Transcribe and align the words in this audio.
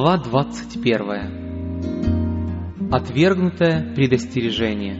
Глава 0.00 0.16
21. 0.16 2.90
Отвергнутое 2.90 3.92
предостережение. 3.94 4.96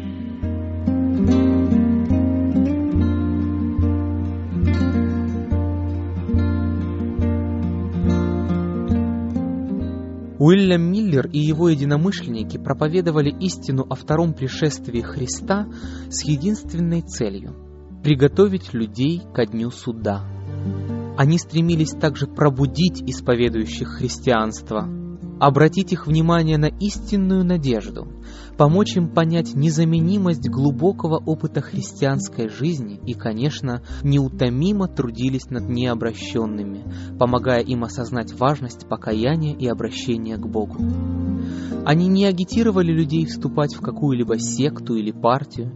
Уильям 10.38 10.82
Миллер 10.82 11.28
и 11.28 11.38
его 11.38 11.70
единомышленники 11.70 12.58
проповедовали 12.58 13.30
истину 13.40 13.86
о 13.88 13.94
втором 13.94 14.34
пришествии 14.34 15.00
Христа 15.00 15.66
с 16.10 16.24
единственной 16.24 17.00
целью– 17.00 17.56
приготовить 18.04 18.74
людей 18.74 19.22
ко 19.32 19.46
дню 19.46 19.70
суда– 19.70 20.26
они 21.20 21.36
стремились 21.36 21.90
также 21.90 22.26
пробудить 22.26 23.02
исповедующих 23.02 23.88
христианство, 23.88 24.88
обратить 25.38 25.92
их 25.92 26.06
внимание 26.06 26.56
на 26.56 26.68
истинную 26.68 27.44
надежду, 27.44 28.08
помочь 28.56 28.96
им 28.96 29.10
понять 29.10 29.54
незаменимость 29.54 30.48
глубокого 30.48 31.18
опыта 31.18 31.60
христианской 31.60 32.48
жизни 32.48 32.98
и, 33.04 33.12
конечно, 33.12 33.82
неутомимо 34.02 34.88
трудились 34.88 35.50
над 35.50 35.68
необращенными, 35.68 36.90
помогая 37.18 37.60
им 37.60 37.84
осознать 37.84 38.32
важность 38.32 38.88
покаяния 38.88 39.54
и 39.54 39.66
обращения 39.66 40.38
к 40.38 40.48
Богу. 40.48 40.82
Они 41.84 42.08
не 42.08 42.24
агитировали 42.24 42.92
людей 42.92 43.26
вступать 43.26 43.74
в 43.74 43.82
какую-либо 43.82 44.38
секту 44.38 44.94
или 44.94 45.12
партию, 45.12 45.70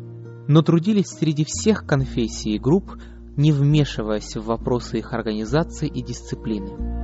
но 0.49 0.63
трудились 0.63 1.09
среди 1.09 1.45
всех 1.47 1.87
конфессий 1.87 2.55
и 2.55 2.59
групп, 2.59 2.93
не 3.37 3.53
вмешиваясь 3.53 4.37
в 4.37 4.45
вопросы 4.45 4.99
их 4.99 5.13
организации 5.13 5.89
и 5.89 6.03
дисциплины. 6.03 6.95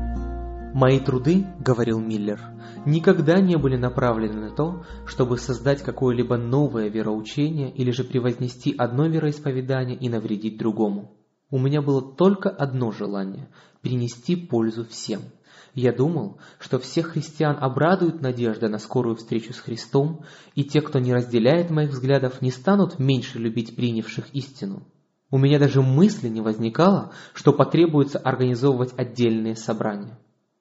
«Мои 0.72 1.00
труды,— 1.00 1.46
говорил 1.58 1.98
Миллер,— 1.98 2.40
никогда 2.86 3.40
не 3.40 3.56
были 3.56 3.76
направлены 3.76 4.40
на 4.40 4.50
то, 4.54 4.84
чтобы 5.04 5.36
создать 5.36 5.82
какое-либо 5.82 6.36
новое 6.36 6.88
вероучение 6.88 7.72
или 7.72 7.90
же 7.90 8.04
превознести 8.04 8.72
одно 8.78 9.06
вероисповедание 9.06 9.96
и 9.96 10.08
навредить 10.08 10.58
другому. 10.58 11.16
У 11.50 11.58
меня 11.58 11.82
было 11.82 12.00
только 12.00 12.48
одно 12.48 12.92
желание— 12.92 13.48
принести 13.82 14.36
пользу 14.36 14.84
всем. 14.84 15.22
Я 15.74 15.92
думал, 15.92 16.38
что 16.60 16.78
всех 16.78 17.08
христиан 17.08 17.56
обрадует 17.60 18.20
надежда 18.20 18.68
на 18.68 18.78
скорую 18.78 19.16
встречу 19.16 19.52
с 19.52 19.58
Христом, 19.58 20.24
и 20.54 20.62
те, 20.62 20.80
кто 20.80 21.00
не 21.00 21.12
разделяет 21.12 21.70
моих 21.70 21.90
взглядов, 21.90 22.40
не 22.42 22.52
станут 22.52 23.00
меньше 23.00 23.38
любить 23.38 23.74
принявших 23.74 24.32
истину. 24.34 24.86
У 25.30 25.38
меня 25.38 25.58
даже 25.58 25.80
мысли 25.80 26.28
не 26.28 26.40
возникало, 26.40 27.12
что 27.34 27.52
потребуется 27.52 28.18
организовывать 28.18 28.92
отдельные 28.96 29.54
собрания. 29.54 30.18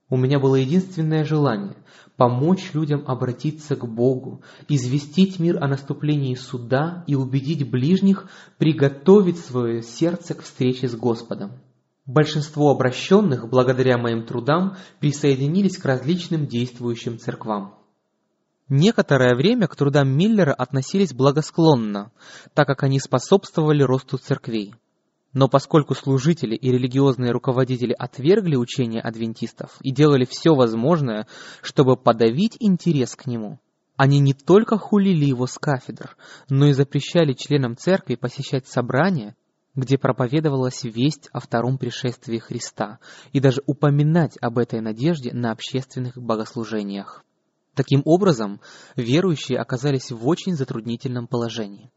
У 0.10 0.18
меня 0.18 0.40
было 0.40 0.56
единственное 0.56 1.24
желание– 1.24 1.76
помочь 2.18 2.74
людям 2.74 3.04
обратиться 3.08 3.76
к 3.76 3.88
Богу, 3.88 4.42
известить 4.68 5.40
мир 5.40 5.64
о 5.64 5.68
наступлении 5.68 6.36
суда 6.36 7.04
и 7.08 7.16
убедить 7.16 7.70
ближних 7.70 8.28
приготовить 8.58 9.40
свое 9.40 9.82
сердце 9.82 10.34
к 10.34 10.42
встрече 10.42 10.88
с 10.88 10.96
Господом. 10.96 11.52
Большинство 12.06 12.72
обращенных, 12.72 13.50
благодаря 13.50 13.98
моим 13.98 14.26
трудам, 14.26 14.78
присоединились 15.00 15.78
к 15.78 15.86
различным 15.86 16.48
действующим 16.48 17.20
церквам. 17.20 17.79
Некоторое 18.70 19.36
время 19.36 19.68
к 19.68 19.76
трудам 19.76 20.16
Миллера 20.16 20.54
относились 20.54 21.12
благосклонно, 21.12 22.12
так 22.54 22.68
как 22.68 22.84
они 22.84 23.00
способствовали 23.00 23.82
росту 23.82 24.20
церквей. 24.20 24.76
Но 25.34 25.48
поскольку 25.48 25.96
служители 25.96 26.56
и 26.56 26.72
религиозные 26.72 27.32
руководители 27.32 27.96
отвергли 27.98 28.56
учение 28.56 29.02
адвентистов 29.02 29.78
и 29.82 29.92
делали 29.92 30.26
все 30.26 30.54
возможное, 30.54 31.26
чтобы 31.64 31.98
подавить 31.98 32.58
интерес 32.60 33.16
к 33.16 33.26
нему, 33.26 33.60
они 33.96 34.20
не 34.20 34.34
только 34.34 34.78
хулили 34.78 35.26
его 35.26 35.48
с 35.48 35.58
кафедр, 35.58 36.16
но 36.48 36.68
и 36.68 36.74
запрещали 36.74 37.34
членам 37.34 37.76
церкви 37.76 38.16
посещать 38.16 38.68
собрания, 38.68 39.36
где 39.76 39.98
проповедовалась 39.98 40.84
весть 40.84 41.30
о 41.34 41.40
втором 41.40 41.80
пришествии 41.80 42.38
Христа, 42.38 43.00
и 43.34 43.40
даже 43.40 43.64
упоминать 43.66 44.38
об 44.42 44.60
этой 44.60 44.80
надежде 44.80 45.34
на 45.34 45.52
общественных 45.52 46.18
богослужениях. 46.18 47.24
Таким 47.76 48.02
образом, 48.06 48.60
верующие 48.96 49.60
оказались 49.60 50.12
в 50.12 50.28
очень 50.28 50.56
затруднительном 50.56 51.28
положении. 51.28 51.92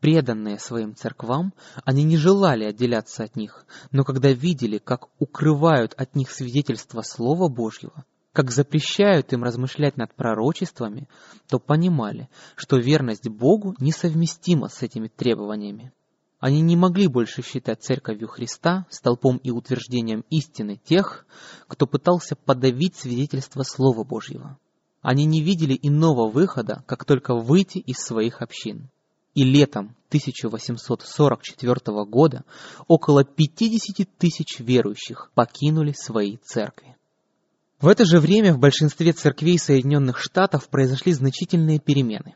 Преданные 0.00 0.58
своим 0.58 0.94
церквам, 0.94 1.52
они 1.84 2.04
не 2.04 2.16
желали 2.16 2.64
отделяться 2.64 3.24
от 3.24 3.34
них, 3.34 3.66
но 3.90 4.04
когда 4.04 4.30
видели, 4.30 4.78
как 4.78 5.08
укрывают 5.18 5.94
от 5.94 6.14
них 6.14 6.30
свидетельства 6.30 7.02
Слова 7.02 7.48
Божьего, 7.48 8.04
как 8.32 8.50
запрещают 8.50 9.32
им 9.32 9.42
размышлять 9.42 9.96
над 9.96 10.14
пророчествами, 10.14 11.08
то 11.48 11.58
понимали, 11.58 12.28
что 12.54 12.76
верность 12.76 13.28
Богу 13.28 13.74
несовместима 13.80 14.68
с 14.68 14.82
этими 14.82 15.08
требованиями. 15.08 15.92
Они 16.38 16.60
не 16.60 16.76
могли 16.76 17.08
больше 17.08 17.42
считать 17.42 17.82
церковью 17.82 18.28
Христа 18.28 18.86
столпом 18.90 19.38
и 19.38 19.50
утверждением 19.50 20.22
истины 20.28 20.76
тех, 20.84 21.26
кто 21.66 21.86
пытался 21.86 22.36
подавить 22.36 22.96
свидетельство 22.96 23.62
Слова 23.62 24.04
Божьего. 24.04 24.58
Они 25.08 25.24
не 25.24 25.40
видели 25.40 25.78
иного 25.80 26.28
выхода, 26.28 26.82
как 26.88 27.04
только 27.04 27.36
выйти 27.36 27.78
из 27.78 27.98
своих 27.98 28.42
общин. 28.42 28.88
И 29.34 29.44
летом 29.44 29.94
1844 30.08 32.04
года 32.06 32.42
около 32.88 33.22
50 33.22 34.08
тысяч 34.18 34.58
верующих 34.58 35.30
покинули 35.36 35.92
свои 35.92 36.38
церкви. 36.38 36.96
В 37.80 37.86
это 37.86 38.04
же 38.04 38.18
время 38.18 38.52
в 38.52 38.58
большинстве 38.58 39.12
церквей 39.12 39.60
Соединенных 39.60 40.18
Штатов 40.18 40.68
произошли 40.68 41.12
значительные 41.12 41.78
перемены. 41.78 42.34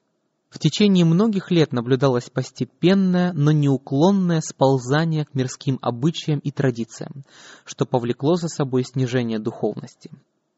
В 0.49 0.61
течение 0.61 1.05
многих 1.05 1.51
лет 1.51 1.73
наблюдалось 1.73 2.31
постепенное, 2.31 3.33
но 3.33 3.51
неуклонное 3.51 4.43
сползание 4.43 5.25
к 5.25 5.35
мирским 5.35 5.81
обычаям 5.83 6.39
и 6.39 6.53
традициям, 6.53 7.25
что 7.65 7.85
повлекло 7.85 8.37
за 8.37 8.47
собой 8.47 8.85
снижение 8.85 9.41
духовности. 9.41 10.13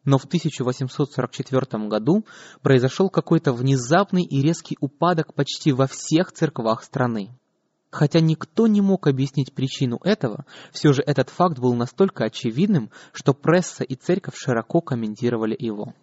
Но 0.05 0.19
в 0.19 0.25
1844 0.25 1.89
году 1.89 2.25
произошел 2.61 3.09
какой-то 3.09 3.53
внезапный 3.53 4.25
и 4.25 4.43
резкий 4.43 4.77
упадок 4.81 5.35
почти 5.35 5.73
во 5.73 5.87
всех 5.87 6.33
церквах 6.33 6.83
страны. 6.83 7.31
Хотя 7.91 8.21
никто 8.21 8.67
не 8.67 8.81
мог 8.81 9.07
объяснить 9.07 9.53
причину 9.53 10.01
этого, 10.03 10.47
все 10.73 10.93
же 10.93 11.03
этот 11.03 11.29
факт 11.29 11.59
был 11.59 11.75
настолько 11.75 12.25
очевидным, 12.25 12.91
что 13.13 13.35
пресса 13.35 13.85
и 13.85 13.95
церковь 13.95 14.35
широко 14.37 14.81
комментировали 14.81 15.55
его. 15.59 15.95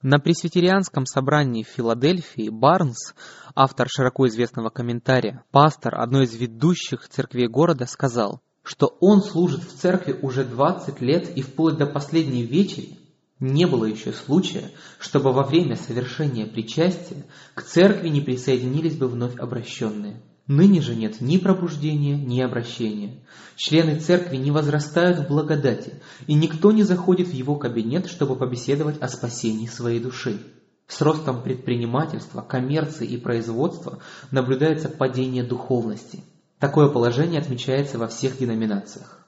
На 0.00 0.18
пресвитерианском 0.18 1.04
собрании 1.04 1.64
в 1.64 1.68
Филадельфии 1.68 2.48
Барнс, 2.50 3.14
автор 3.54 3.88
широко 3.88 4.26
известного 4.28 4.70
комментария, 4.70 5.44
пастор 5.50 6.00
одной 6.00 6.24
из 6.24 6.34
ведущих 6.34 7.08
церквей 7.08 7.48
города, 7.48 7.86
сказал, 7.86 8.40
что 8.62 8.96
он 9.00 9.22
служит 9.22 9.62
в 9.62 9.76
церкви 9.76 10.18
уже 10.22 10.44
20 10.44 11.00
лет 11.00 11.36
и 11.36 11.42
вплоть 11.42 11.78
до 11.78 11.86
последней 11.86 12.44
вечери 12.44 12.98
не 13.42 13.66
было 13.66 13.86
еще 13.86 14.12
случая, 14.12 14.70
чтобы 15.00 15.32
во 15.32 15.42
время 15.42 15.74
совершения 15.74 16.46
причастия 16.46 17.26
к 17.54 17.62
церкви 17.62 18.08
не 18.08 18.20
присоединились 18.20 18.96
бы 18.96 19.08
вновь 19.08 19.36
обращенные. 19.36 20.22
Ныне 20.46 20.80
же 20.80 20.94
нет 20.94 21.20
ни 21.20 21.38
пробуждения, 21.38 22.16
ни 22.16 22.40
обращения. 22.40 23.24
Члены 23.56 23.98
церкви 23.98 24.36
не 24.36 24.52
возрастают 24.52 25.18
в 25.18 25.28
благодати, 25.28 26.00
и 26.28 26.34
никто 26.34 26.70
не 26.70 26.84
заходит 26.84 27.28
в 27.28 27.32
его 27.32 27.56
кабинет, 27.56 28.06
чтобы 28.06 28.36
побеседовать 28.36 29.00
о 29.00 29.08
спасении 29.08 29.66
своей 29.66 29.98
души. 29.98 30.40
С 30.86 31.00
ростом 31.00 31.42
предпринимательства, 31.42 32.42
коммерции 32.42 33.08
и 33.08 33.16
производства 33.16 33.98
наблюдается 34.30 34.88
падение 34.88 35.42
духовности. 35.42 36.22
Такое 36.60 36.88
положение 36.88 37.40
отмечается 37.40 37.98
во 37.98 38.06
всех 38.06 38.38
деноминациях. 38.38 39.21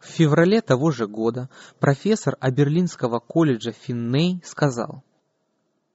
В 0.00 0.06
феврале 0.06 0.62
того 0.62 0.90
же 0.90 1.06
года 1.06 1.50
профессор 1.78 2.36
Аберлинского 2.40 3.20
колледжа 3.20 3.72
Финней 3.72 4.40
сказал, 4.46 5.04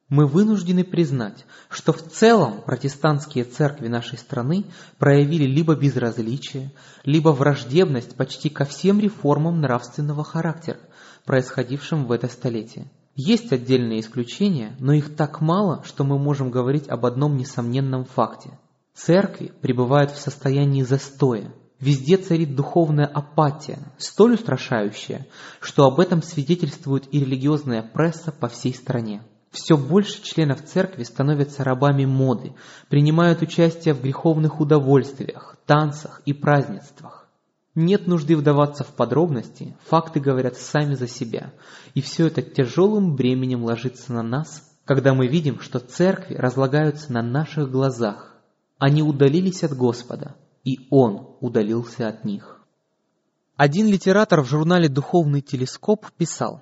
«Мы 0.09 0.27
вынуждены 0.27 0.83
признать, 0.83 1.45
что 1.69 1.91
в 1.91 2.03
целом 2.03 2.61
протестантские 2.61 3.45
церкви 3.45 3.87
нашей 3.87 4.19
страны 4.19 4.65
проявили 4.99 5.45
либо 5.45 5.75
безразличие, 5.75 6.71
либо 7.03 7.29
враждебность 7.29 8.15
почти 8.15 8.49
ко 8.49 8.65
всем 8.65 8.99
реформам 8.99 9.59
нравственного 9.59 10.23
характера, 10.23 10.79
происходившим 11.25 12.05
в 12.05 12.11
это 12.11 12.27
столетие. 12.27 12.91
Есть 13.15 13.51
отдельные 13.51 14.01
исключения, 14.01 14.75
но 14.79 14.93
их 14.93 15.15
так 15.15 15.41
мало, 15.41 15.81
что 15.83 16.03
мы 16.03 16.19
можем 16.19 16.51
говорить 16.51 16.87
об 16.89 17.07
одном 17.07 17.37
несомненном 17.37 18.05
факте. 18.05 18.59
Церкви 18.93 19.51
пребывают 19.61 20.11
в 20.11 20.19
состоянии 20.19 20.83
застоя, 20.83 21.51
Везде 21.85 22.17
царит 22.17 22.55
духовная 22.55 23.05
апатия, 23.05 23.77
столь 23.99 24.33
устрашающая, 24.33 25.27
что 25.59 25.85
об 25.85 25.99
этом 25.99 26.23
свидетельствует 26.23 27.07
и 27.13 27.19
религиозная 27.19 27.83
пресса 27.83 28.31
по 28.31 28.47
всей 28.47 28.73
стране. 28.73 29.21
Все 29.51 29.77
больше 29.77 30.23
членов 30.23 30.65
церкви 30.65 31.03
становятся 31.03 31.63
рабами 31.63 32.05
моды, 32.05 32.55
принимают 32.89 33.43
участие 33.43 33.93
в 33.93 34.01
греховных 34.01 34.59
удовольствиях, 34.59 35.57
танцах 35.67 36.23
и 36.25 36.33
празднествах. 36.33 37.27
Нет 37.75 38.07
нужды 38.07 38.35
вдаваться 38.35 38.83
в 38.83 38.95
подробности, 38.95 39.77
факты 39.85 40.19
говорят 40.19 40.57
сами 40.57 40.95
за 40.95 41.07
себя, 41.07 41.53
и 41.93 42.01
все 42.01 42.25
это 42.25 42.41
тяжелым 42.41 43.15
бременем 43.15 43.63
ложится 43.63 44.11
на 44.11 44.23
нас, 44.23 44.67
когда 44.85 45.13
мы 45.13 45.27
видим, 45.27 45.59
что 45.59 45.77
церкви 45.77 46.33
разлагаются 46.33 47.13
на 47.13 47.21
наших 47.21 47.69
глазах. 47.69 48.35
Они 48.79 49.03
удалились 49.03 49.63
от 49.63 49.73
Господа, 49.77 50.35
и 50.65 50.87
Он 50.89 51.37
удалился 51.39 52.09
от 52.09 52.25
них. 52.25 52.59
Один 53.55 53.87
литератор 53.87 54.41
в 54.41 54.49
журнале 54.49 54.89
«Духовный 54.89 55.39
телескоп» 55.39 56.07
писал, 56.17 56.61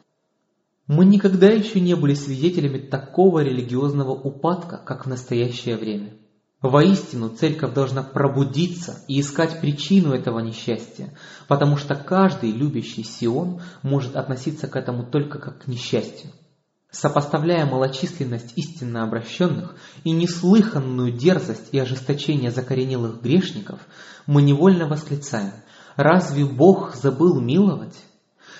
«Мы 0.85 1.05
никогда 1.05 1.47
еще 1.47 1.79
не 1.79 1.95
были 1.95 2.13
свидетелями 2.13 2.77
такого 2.77 3.39
религиозного 3.39 4.11
упадка, 4.11 4.77
как 4.77 5.05
в 5.05 5.09
настоящее 5.09 5.77
время. 5.77 6.13
Воистину, 6.61 7.29
церковь 7.29 7.73
должна 7.73 8.03
пробудиться 8.03 9.03
и 9.07 9.19
искать 9.19 9.59
причину 9.59 10.13
этого 10.13 10.39
несчастья, 10.39 11.13
потому 11.47 11.77
что 11.77 11.95
каждый 11.95 12.51
любящий 12.51 13.03
Сион 13.03 13.61
может 13.81 14.15
относиться 14.15 14.67
к 14.67 14.75
этому 14.75 15.09
только 15.09 15.39
как 15.39 15.63
к 15.63 15.67
несчастью. 15.67 16.31
Сопоставляя 16.93 17.65
малочисленность 17.65 18.53
истинно 18.55 19.01
обращенных 19.03 19.75
и 20.03 20.11
неслыханную 20.11 21.11
дерзость 21.11 21.69
и 21.71 21.79
ожесточение 21.79 22.51
закоренелых 22.51 23.19
грешников, 23.19 23.79
мы 24.27 24.43
невольно 24.43 24.87
восклицаем 24.87 25.53
«Разве 25.95 26.45
Бог 26.45 26.93
забыл 26.95 27.41
миловать? 27.41 27.95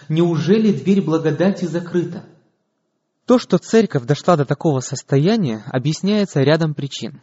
Неужели 0.10 0.74
дверь 0.74 1.04
благодати 1.04 1.66
закрыта?» 1.66 2.26
То, 3.28 3.38
что 3.38 3.60
церковь 3.60 4.06
дошла 4.06 4.36
до 4.36 4.46
такого 4.46 4.80
состояния, 4.80 5.64
объясняется 5.68 6.42
рядом 6.42 6.74
причин. 6.74 7.22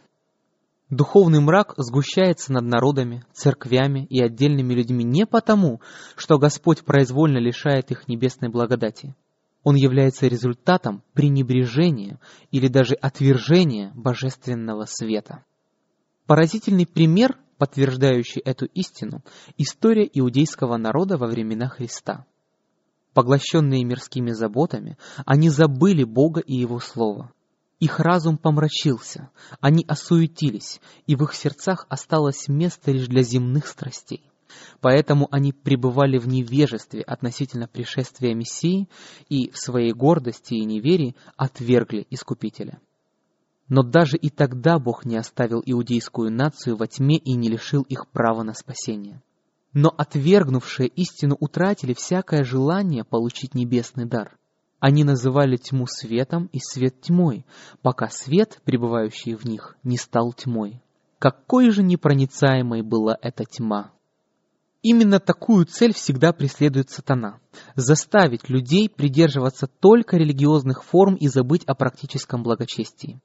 Духовный 0.89 1.41
мрак 1.41 1.73
сгущается 1.75 2.53
над 2.53 2.63
народами, 2.63 3.25
церквями 3.33 4.05
и 4.09 4.23
отдельными 4.23 4.73
людьми 4.73 5.03
не 5.03 5.25
потому, 5.25 5.81
что 6.15 6.37
Господь 6.37 6.85
произвольно 6.85 7.37
лишает 7.37 7.91
их 7.91 8.07
небесной 8.07 8.49
благодати– 8.49 9.13
он 9.63 9.75
является 9.75 10.27
результатом 10.27 11.03
пренебрежения 11.13 12.19
или 12.49 12.67
даже 12.67 12.95
отвержения 12.95 13.91
божественного 13.95 14.85
света. 14.85 15.45
Поразительный 16.25 16.87
пример, 16.87 17.37
подтверждающий 17.57 18.41
эту 18.41 18.65
истину, 18.65 19.23
история 19.57 20.09
иудейского 20.11 20.77
народа 20.77 21.17
во 21.17 21.27
времена 21.27 21.67
Христа. 21.67 22.25
Поглощенные 23.13 23.83
мирскими 23.83 24.31
заботами, 24.31 24.97
они 25.25 25.49
забыли 25.49 26.03
Бога 26.03 26.39
и 26.39 26.55
Его 26.55 26.79
Слово. 26.79 27.31
Их 27.79 27.99
разум 27.99 28.37
помрачился, 28.37 29.31
они 29.59 29.83
осуетились, 29.87 30.79
и 31.07 31.15
в 31.15 31.23
их 31.23 31.33
сердцах 31.33 31.87
осталось 31.89 32.47
место 32.47 32.91
лишь 32.91 33.07
для 33.07 33.23
земных 33.23 33.67
страстей. 33.67 34.30
Поэтому 34.79 35.27
они 35.31 35.53
пребывали 35.53 36.17
в 36.17 36.27
невежестве 36.27 37.01
относительно 37.01 37.67
пришествия 37.67 38.33
Мессии 38.33 38.89
и 39.29 39.49
в 39.51 39.57
своей 39.57 39.93
гордости 39.93 40.55
и 40.55 40.65
неверии 40.65 41.15
отвергли 41.37 42.07
Искупителя. 42.09 42.79
Но 43.67 43.83
даже 43.83 44.17
и 44.17 44.29
тогда 44.29 44.79
Бог 44.79 45.05
не 45.05 45.15
оставил 45.15 45.61
иудейскую 45.65 46.31
нацию 46.31 46.75
во 46.75 46.87
тьме 46.87 47.17
и 47.17 47.35
не 47.35 47.47
лишил 47.47 47.83
их 47.83 48.09
права 48.09 48.43
на 48.43 48.53
спасение. 48.53 49.21
Но 49.73 49.93
отвергнувшие 49.97 50.89
истину 50.89 51.37
утратили 51.39 51.93
всякое 51.93 52.43
желание 52.43 53.05
получить 53.05 53.55
небесный 53.55 54.05
дар. 54.05 54.37
Они 54.81 55.03
называли 55.03 55.57
тьму 55.57 55.85
светом 55.87 56.49
и 56.51 56.59
свет 56.59 56.99
тьмой, 57.01 57.45
пока 57.81 58.09
свет, 58.09 58.59
пребывающий 58.65 59.35
в 59.35 59.45
них, 59.45 59.77
не 59.83 59.95
стал 59.95 60.33
тьмой. 60.33 60.81
Какой 61.19 61.69
же 61.69 61.83
непроницаемой 61.83 62.81
была 62.81 63.15
эта 63.21 63.45
тьма! 63.45 63.91
Именно 64.81 65.19
такую 65.19 65.65
цель 65.65 65.93
всегда 65.93 66.33
преследует 66.33 66.89
сатана– 66.89 67.39
заставить 67.75 68.49
людей 68.49 68.89
придерживаться 68.89 69.67
только 69.67 70.17
религиозных 70.17 70.83
форм 70.83 71.15
и 71.15 71.27
забыть 71.27 71.63
о 71.65 71.75
практическом 71.75 72.41
благочестии. 72.41 73.21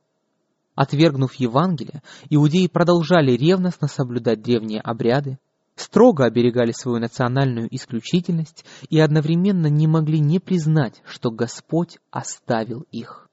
Отвергнув 0.74 1.34
Евангелие, 1.36 2.02
иудеи 2.28 2.66
продолжали 2.66 3.32
ревностно 3.32 3.88
соблюдать 3.88 4.42
древние 4.42 4.82
обряды, 4.82 5.38
строго 5.76 6.26
оберегали 6.26 6.72
свою 6.72 6.98
национальную 6.98 7.74
исключительность 7.74 8.66
и 8.90 9.00
одновременно 9.00 9.68
не 9.68 9.86
могли 9.86 10.20
не 10.20 10.40
признать, 10.40 11.00
что 11.06 11.30
Господь 11.30 11.96
оставил 12.10 12.84
их. 12.90 13.30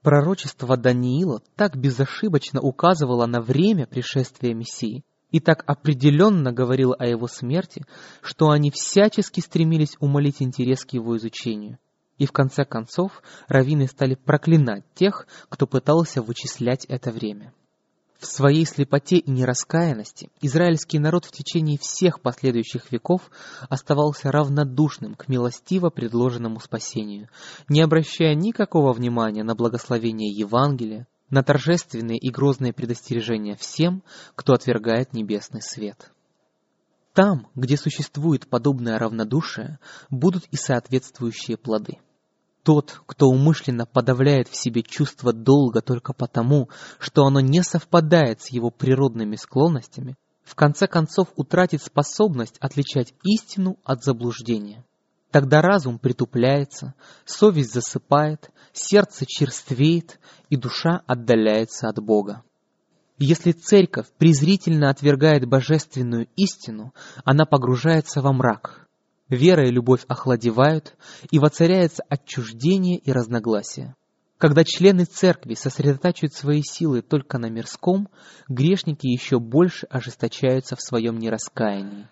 Пророчество 0.00 0.78
Даниила 0.78 1.42
так 1.56 1.76
безошибочно 1.76 2.62
указывало 2.62 3.26
на 3.26 3.42
время 3.42 3.86
пришествия 3.86 4.54
Мессии– 4.54 5.04
и 5.30 5.40
так 5.40 5.64
определенно 5.66 6.52
говорил 6.52 6.94
о 6.98 7.06
его 7.06 7.26
смерти, 7.26 7.84
что 8.22 8.50
они 8.50 8.70
всячески 8.70 9.40
стремились 9.40 9.96
умолить 10.00 10.42
интерес 10.42 10.84
к 10.84 10.92
его 10.92 11.16
изучению. 11.16 11.78
И 12.18 12.26
в 12.26 12.32
конце 12.32 12.64
концов 12.64 13.22
раввины 13.48 13.88
стали 13.88 14.14
проклинать 14.14 14.84
тех, 14.94 15.26
кто 15.48 15.66
пытался 15.66 16.22
вычислять 16.22 16.84
это 16.84 17.10
время. 17.10 17.52
В 18.18 18.26
своей 18.26 18.64
слепоте 18.64 19.16
и 19.16 19.30
нераскаянности 19.30 20.30
израильский 20.40 20.98
народ 20.98 21.26
в 21.26 21.32
течение 21.32 21.78
всех 21.78 22.20
последующих 22.20 22.90
веков 22.90 23.30
оставался 23.68 24.30
равнодушным 24.30 25.14
к 25.14 25.28
милостиво 25.28 25.90
предложенному 25.90 26.58
спасению, 26.60 27.28
не 27.68 27.82
обращая 27.82 28.34
никакого 28.34 28.92
внимания 28.92 29.42
на 29.42 29.54
благословение 29.54 30.30
Евангелия, 30.32 31.06
на 31.34 31.42
торжественные 31.42 32.16
и 32.16 32.30
грозные 32.30 32.72
предостережения 32.72 33.56
всем, 33.56 34.04
кто 34.36 34.52
отвергает 34.52 35.12
небесный 35.12 35.60
свет. 35.60 36.12
Там, 37.12 37.48
где 37.56 37.76
существует 37.76 38.48
подобное 38.48 39.00
равнодушие, 39.00 39.80
будут 40.10 40.44
и 40.52 40.56
соответствующие 40.56 41.56
плоды. 41.56 41.98
Тот, 42.62 43.00
кто 43.06 43.26
умышленно 43.26 43.84
подавляет 43.84 44.48
в 44.48 44.54
себе 44.54 44.82
чувство 44.82 45.32
долга 45.32 45.82
только 45.82 46.12
потому, 46.12 46.70
что 47.00 47.24
оно 47.24 47.40
не 47.40 47.64
совпадает 47.64 48.40
с 48.40 48.50
его 48.50 48.70
природными 48.70 49.34
склонностями, 49.34 50.16
в 50.44 50.54
конце 50.54 50.86
концов 50.86 51.32
утратит 51.34 51.82
способность 51.82 52.58
отличать 52.60 53.12
истину 53.24 53.76
от 53.82 54.04
заблуждения. 54.04 54.84
Тогда 55.34 55.60
разум 55.62 55.98
притупляется, 55.98 56.94
совесть 57.24 57.72
засыпает, 57.72 58.52
сердце 58.72 59.26
черствеет, 59.26 60.20
и 60.48 60.56
душа 60.56 61.02
отдаляется 61.08 61.88
от 61.88 61.98
Бога. 62.00 62.44
Если 63.18 63.50
церковь 63.50 64.06
презрительно 64.16 64.90
отвергает 64.90 65.44
божественную 65.48 66.28
истину, 66.36 66.94
она 67.24 67.46
погружается 67.46 68.22
во 68.22 68.32
мрак. 68.32 68.86
Вера 69.28 69.66
и 69.66 69.72
любовь 69.72 70.04
охладевают, 70.06 70.94
и 71.32 71.40
воцаряется 71.40 72.04
отчуждение 72.08 72.98
и 72.98 73.10
разногласие. 73.10 73.96
Когда 74.38 74.62
члены 74.62 75.04
церкви 75.04 75.54
сосредотачивают 75.54 76.34
свои 76.34 76.62
силы 76.62 77.02
только 77.02 77.38
на 77.38 77.46
мирском, 77.46 78.08
грешники 78.48 79.08
еще 79.08 79.40
больше 79.40 79.86
ожесточаются 79.90 80.76
в 80.76 80.80
своем 80.80 81.18
нераскаянии. 81.18 82.06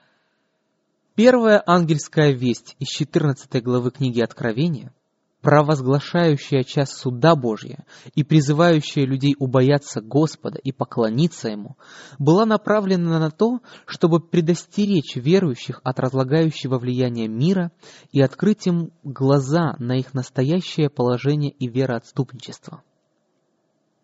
Первая 1.15 1.63
ангельская 1.67 2.33
весть 2.33 2.75
из 2.79 2.89
14 2.89 3.63
главы 3.63 3.91
книги 3.91 4.23
Откровения, 4.23 4.95
провозглашающая 5.43 6.63
час 6.63 6.97
суда 6.97 7.37
Божья 7.37 7.85
и 8.15 8.25
призывающая 8.25 9.05
людей 9.05 9.37
убояться 9.39 10.01
Господа 10.01 10.59
и 10.59 10.73
поклониться 10.73 11.51
Ему, 11.51 11.77
была 12.19 12.47
направлена 12.47 13.19
на 13.19 13.31
то, 13.31 13.61
чтобы 13.85 14.21
предостеречь 14.21 15.17
верующих 15.17 15.83
от 15.85 16.01
разлагающего 16.01 16.79
влияния 16.79 17.29
мира 17.29 17.73
и 18.11 18.23
открыть 18.23 18.67
им 18.67 18.91
глаза 19.03 19.77
на 19.79 19.99
их 19.99 20.15
настоящее 20.15 20.89
положение 20.89 21.51
и 21.51 21.69
вероотступничество. 21.69 22.83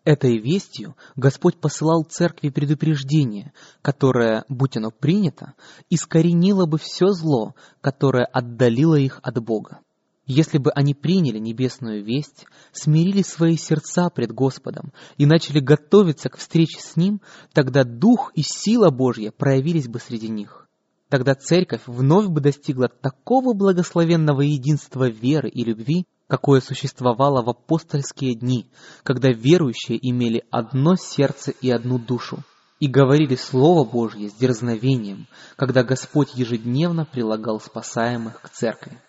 Этой 0.05 0.37
вестью 0.37 0.95
Господь 1.15 1.59
посылал 1.59 2.03
церкви 2.03 2.49
предупреждение, 2.49 3.53
которое, 3.81 4.45
будь 4.47 4.77
оно 4.77 4.91
принято, 4.91 5.53
искоренило 5.89 6.65
бы 6.65 6.77
все 6.77 7.09
зло, 7.09 7.53
которое 7.81 8.25
отдалило 8.25 8.95
их 8.95 9.19
от 9.23 9.43
Бога. 9.43 9.79
Если 10.25 10.59
бы 10.59 10.71
они 10.71 10.93
приняли 10.93 11.39
небесную 11.39 12.05
весть, 12.05 12.45
смирили 12.71 13.23
свои 13.23 13.57
сердца 13.57 14.09
пред 14.09 14.31
Господом 14.31 14.93
и 15.17 15.25
начали 15.25 15.59
готовиться 15.59 16.29
к 16.29 16.37
встрече 16.37 16.79
с 16.79 16.95
Ним, 16.95 17.19
тогда 17.51 17.83
Дух 17.83 18.31
и 18.35 18.43
сила 18.43 18.91
Божья 18.91 19.31
проявились 19.31 19.87
бы 19.87 19.99
среди 19.99 20.29
них. 20.29 20.67
Тогда 21.09 21.33
церковь 21.33 21.81
вновь 21.87 22.27
бы 22.27 22.41
достигла 22.41 22.87
такого 22.87 23.53
благословенного 23.53 24.41
единства 24.41 25.09
веры 25.09 25.49
и 25.49 25.63
любви, 25.63 26.05
какое 26.29 26.61
существовало 26.61 27.41
в 27.41 27.49
апостольские 27.49 28.35
дни, 28.35 28.69
когда 29.03 29.29
верующие 29.29 29.97
имели 29.99 30.45
одно 30.51 30.95
сердце 30.95 31.51
и 31.51 31.71
одну 31.71 31.97
душу, 31.97 32.43
и 32.79 32.87
говорили 32.87 33.35
Слово 33.35 33.83
Божье 33.83 34.29
с 34.29 34.33
дерзновением, 34.33 35.27
когда 35.57 35.83
Господь 35.83 36.35
ежедневно 36.35 37.03
прилагал 37.03 37.59
спасаемых 37.59 38.41
к 38.41 38.49
церкви. 38.49 39.01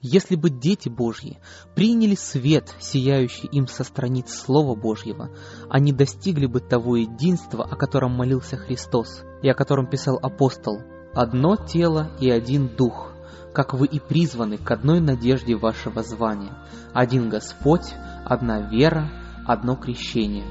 Если 0.00 0.36
бы 0.36 0.48
дети 0.48 0.88
Божьи 0.88 1.38
приняли 1.74 2.14
свет, 2.14 2.72
сияющий 2.78 3.48
им 3.48 3.66
со 3.66 3.82
страниц 3.82 4.32
Слова 4.32 4.76
Божьего, 4.76 5.30
они 5.68 5.92
достигли 5.92 6.46
бы 6.46 6.60
того 6.60 6.96
единства, 6.96 7.64
о 7.64 7.74
котором 7.74 8.12
молился 8.12 8.56
Христос 8.56 9.24
и 9.42 9.48
о 9.48 9.54
котором 9.54 9.88
писал 9.88 10.16
апостол. 10.22 10.78
«Одно 11.12 11.56
тело 11.56 12.16
и 12.20 12.30
один 12.30 12.68
дух, 12.68 13.12
как 13.52 13.74
вы 13.74 13.86
и 13.86 13.98
призваны 13.98 14.58
к 14.58 14.70
одной 14.70 15.00
надежде 15.00 15.56
вашего 15.56 16.02
звания, 16.02 16.52
один 16.92 17.28
Господь, 17.28 17.94
одна 18.24 18.60
вера, 18.60 19.10
одно 19.46 19.76
крещение». 19.76 20.44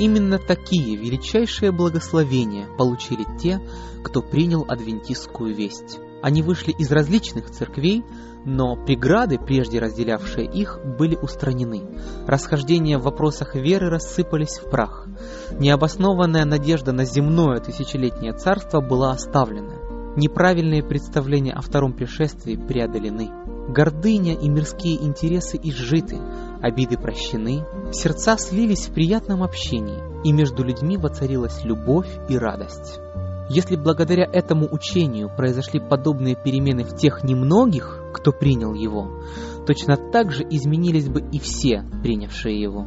Именно 0.00 0.38
такие 0.38 0.96
величайшие 0.96 1.72
благословения 1.72 2.66
получили 2.78 3.26
те, 3.38 3.60
кто 4.02 4.22
принял 4.22 4.64
адвентистскую 4.66 5.54
весть. 5.54 6.00
Они 6.22 6.42
вышли 6.42 6.72
из 6.72 6.90
различных 6.90 7.50
церквей, 7.50 8.04
но 8.44 8.76
преграды, 8.76 9.38
прежде 9.38 9.78
разделявшие 9.78 10.46
их, 10.46 10.80
были 10.98 11.16
устранены. 11.16 11.82
Расхождения 12.26 12.98
в 12.98 13.02
вопросах 13.02 13.54
веры 13.54 13.90
рассыпались 13.90 14.58
в 14.58 14.70
прах. 14.70 15.06
Необоснованная 15.58 16.44
надежда 16.44 16.92
на 16.92 17.04
земное 17.04 17.60
тысячелетнее 17.60 18.32
царство 18.32 18.80
была 18.80 19.12
оставлена. 19.12 19.76
Неправильные 20.16 20.82
представления 20.82 21.52
о 21.52 21.60
втором 21.60 21.92
пришествии 21.92 22.56
преодолены. 22.56 23.30
Гордыня 23.68 24.34
и 24.34 24.48
мирские 24.48 25.04
интересы 25.04 25.58
изжиты, 25.62 26.18
обиды 26.60 26.98
прощены, 26.98 27.64
сердца 27.92 28.36
слились 28.36 28.88
в 28.88 28.92
приятном 28.92 29.44
общении, 29.44 30.02
и 30.24 30.32
между 30.32 30.64
людьми 30.64 30.96
воцарилась 30.96 31.64
любовь 31.64 32.08
и 32.28 32.36
радость. 32.36 32.98
Если 33.52 33.74
благодаря 33.74 34.30
этому 34.32 34.68
учению 34.70 35.28
произошли 35.28 35.80
подобные 35.80 36.36
перемены 36.36 36.84
в 36.84 36.94
тех 36.94 37.24
немногих, 37.24 38.00
кто 38.14 38.30
принял 38.30 38.74
его, 38.74 39.24
точно 39.66 39.96
так 39.96 40.30
же 40.30 40.44
изменились 40.44 41.08
бы 41.08 41.20
и 41.32 41.40
все, 41.40 41.82
принявшие 42.04 42.60
его. 42.60 42.86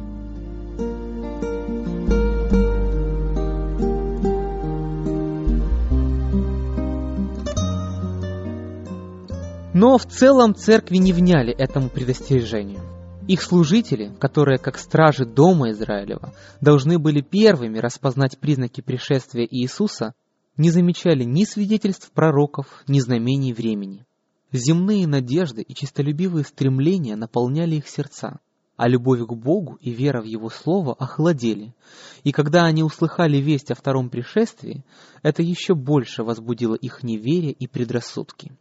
Но 9.74 9.98
в 9.98 10.06
целом 10.06 10.54
церкви 10.54 10.96
не 10.96 11.12
вняли 11.12 11.52
этому 11.52 11.90
предостережению. 11.90 12.80
Их 13.28 13.42
служители, 13.42 14.14
которые, 14.18 14.58
как 14.58 14.78
стражи 14.78 15.26
Дома 15.26 15.72
Израилева, 15.72 16.32
должны 16.62 16.98
были 16.98 17.20
первыми 17.20 17.80
распознать 17.80 18.38
признаки 18.38 18.80
пришествия 18.80 19.44
Иисуса, 19.44 20.14
не 20.56 20.70
замечали 20.70 21.24
ни 21.24 21.44
свидетельств 21.44 22.10
пророков, 22.12 22.84
ни 22.86 23.00
знамений 23.00 23.52
времени. 23.52 24.04
Земные 24.52 25.06
надежды 25.06 25.62
и 25.62 25.74
честолюбивые 25.74 26.44
стремления 26.44 27.16
наполняли 27.16 27.76
их 27.76 27.88
сердца, 27.88 28.38
а 28.76 28.88
любовь 28.88 29.20
к 29.20 29.32
Богу 29.32 29.78
и 29.80 29.90
вера 29.90 30.20
в 30.20 30.24
Его 30.24 30.50
Слово 30.50 30.94
охладели, 30.94 31.74
и 32.22 32.32
когда 32.32 32.64
они 32.64 32.82
услыхали 32.82 33.38
весть 33.38 33.70
о 33.70 33.74
втором 33.74 34.10
пришествии, 34.10 34.84
это 35.22 35.42
еще 35.42 35.74
больше 35.74 36.22
возбудило 36.22 36.74
их 36.74 37.02
неверие 37.02 37.52
и 37.52 37.66
предрассудки. 37.66 38.52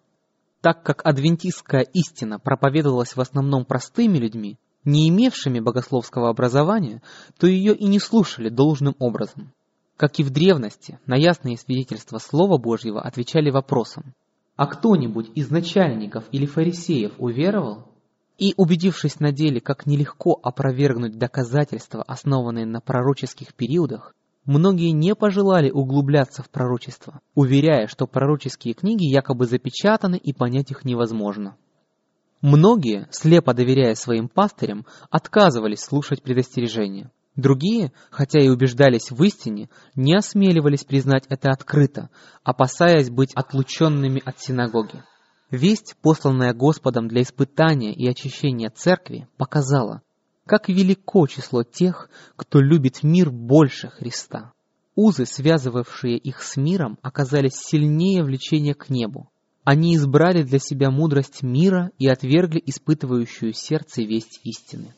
Так 0.61 0.83
как 0.83 1.05
адвентистская 1.05 1.81
истина 1.81 2.39
проповедовалась 2.39 3.15
в 3.15 3.21
основном 3.21 3.65
простыми 3.65 4.17
людьми, 4.17 4.57
не 4.85 5.09
имевшими 5.09 5.59
богословского 5.59 6.29
образования, 6.29 7.01
то 7.37 7.47
ее 7.47 7.75
и 7.75 7.85
не 7.85 7.99
слушали 7.99 8.49
должным 8.49 8.95
образом. 8.99 9.51
Как 9.97 10.19
и 10.19 10.23
в 10.23 10.31
древности, 10.31 10.99
на 11.05 11.15
ясные 11.15 11.57
свидетельства 11.57 12.17
Слова 12.17 12.57
Божьего 12.57 13.01
отвечали 13.01 13.49
вопросом 13.49 14.13
«А 14.55 14.67
кто-нибудь 14.67 15.31
из 15.35 15.49
начальников 15.49 16.25
или 16.31 16.45
фарисеев 16.45 17.13
уверовал?» 17.17 17.87
И, 18.37 18.53
убедившись 18.57 19.19
на 19.19 19.31
деле, 19.31 19.61
как 19.61 19.85
нелегко 19.85 20.39
опровергнуть 20.41 21.17
доказательства, 21.17 22.03
основанные 22.03 22.65
на 22.65 22.81
пророческих 22.81 23.53
периодах, 23.53 24.13
Многие 24.45 24.91
не 24.91 25.15
пожелали 25.15 25.69
углубляться 25.71 26.43
в 26.43 26.49
пророчество, 26.49 27.21
уверяя, 27.33 27.87
что 27.87 28.07
пророческие 28.07 28.73
книги 28.73 29.05
якобы 29.05 29.45
запечатаны 29.45 30.17
и 30.17 30.33
понять 30.33 30.69
их 30.69 30.83
невозможно. 30.83 31.55
Многие, 32.41 33.07
слепо 33.09 33.53
доверяя 33.53 33.95
своим 33.95 34.27
пастырям, 34.27 34.85
отказывались 35.09 35.79
слушать 35.79 36.21
предостережения. 36.21 37.09
Другие, 37.35 37.91
хотя 38.11 38.39
и 38.39 38.49
убеждались 38.49 39.09
в 39.09 39.21
истине, 39.23 39.69
не 39.95 40.15
осмеливались 40.15 40.83
признать 40.83 41.25
это 41.29 41.49
открыто, 41.49 42.09
опасаясь 42.43 43.09
быть 43.09 43.33
отлученными 43.33 44.21
от 44.23 44.39
синагоги. 44.39 45.03
Весть, 45.49 45.95
посланная 46.01 46.53
Господом 46.53 47.07
для 47.07 47.23
испытания 47.23 47.93
и 47.93 48.07
очищения 48.07 48.69
церкви, 48.69 49.27
показала, 49.37 50.01
как 50.45 50.69
велико 50.69 51.25
число 51.27 51.63
тех, 51.63 52.09
кто 52.35 52.59
любит 52.59 53.01
мир 53.01 53.31
больше 53.31 53.89
Христа. 53.89 54.53
Узы, 54.95 55.25
связывавшие 55.25 56.17
их 56.17 56.43
с 56.43 56.55
миром, 56.55 56.99
оказались 57.01 57.55
сильнее 57.55 58.23
влечения 58.23 58.75
к 58.75 58.89
небу. 58.89 59.29
Они 59.63 59.95
избрали 59.95 60.43
для 60.43 60.59
себя 60.59 60.91
мудрость 60.91 61.41
мира 61.41 61.89
и 61.97 62.07
отвергли 62.07 62.61
испытывающую 62.63 63.53
сердце 63.53 64.03
весть 64.03 64.39
истины. 64.43 64.93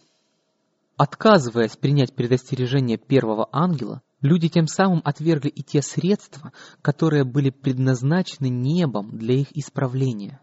Отказываясь 0.97 1.75
принять 1.75 2.13
предостережение 2.13 2.97
первого 2.97 3.49
ангела, 3.51 4.01
люди 4.21 4.47
тем 4.47 4.67
самым 4.67 5.01
отвергли 5.03 5.49
и 5.49 5.61
те 5.61 5.81
средства, 5.81 6.53
которые 6.81 7.25
были 7.25 7.49
предназначены 7.49 8.47
небом 8.47 9.17
для 9.17 9.35
их 9.35 9.47
исправления. 9.57 10.39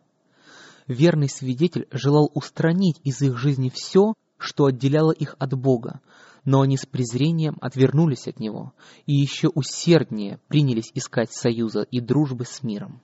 Верный 0.87 1.31
свидетель 1.31 1.87
желал 1.91 2.31
устранить 2.35 3.01
из 3.03 3.23
их 3.23 3.39
жизни 3.39 3.71
все, 3.75 4.13
что 4.37 4.67
отделяло 4.67 5.13
их 5.13 5.37
от 5.39 5.55
Бога, 5.55 6.01
но 6.45 6.61
они 6.61 6.77
с 6.77 6.85
презрением 6.85 7.57
отвернулись 7.63 8.29
от 8.29 8.39
Него 8.39 8.75
и 9.07 9.15
еще 9.15 9.49
усерднее 9.49 10.39
принялись 10.49 10.91
искать 10.93 11.33
союза 11.33 11.83
и 11.83 12.01
дружбы 12.01 12.45
с 12.45 12.63
миром. 12.63 13.01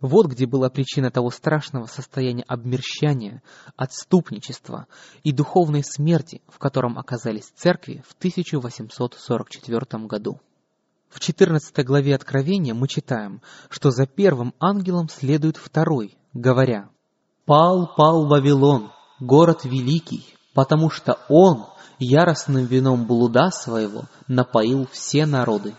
Вот 0.00 0.26
где 0.26 0.46
была 0.46 0.70
причина 0.70 1.10
того 1.10 1.30
страшного 1.30 1.86
состояния 1.86 2.44
обмерщания, 2.46 3.42
отступничества 3.76 4.86
и 5.24 5.32
духовной 5.32 5.82
смерти, 5.82 6.40
в 6.48 6.58
котором 6.58 6.98
оказались 6.98 7.52
церкви 7.56 8.04
в 8.06 8.14
1844 8.14 10.06
году. 10.06 10.40
В 11.08 11.18
14 11.18 11.84
главе 11.84 12.14
Откровения 12.14 12.74
мы 12.74 12.86
читаем, 12.86 13.42
что 13.70 13.90
за 13.90 14.06
первым 14.06 14.54
ангелом 14.60 15.08
следует 15.08 15.56
второй, 15.56 16.16
говоря 16.32 16.90
«Пал, 17.44 17.92
пал 17.96 18.28
Вавилон, 18.28 18.92
город 19.18 19.64
великий, 19.64 20.26
потому 20.54 20.90
что 20.90 21.18
он 21.28 21.64
яростным 21.98 22.66
вином 22.66 23.06
блуда 23.06 23.50
своего 23.50 24.04
напоил 24.28 24.86
все 24.92 25.26
народы. 25.26 25.74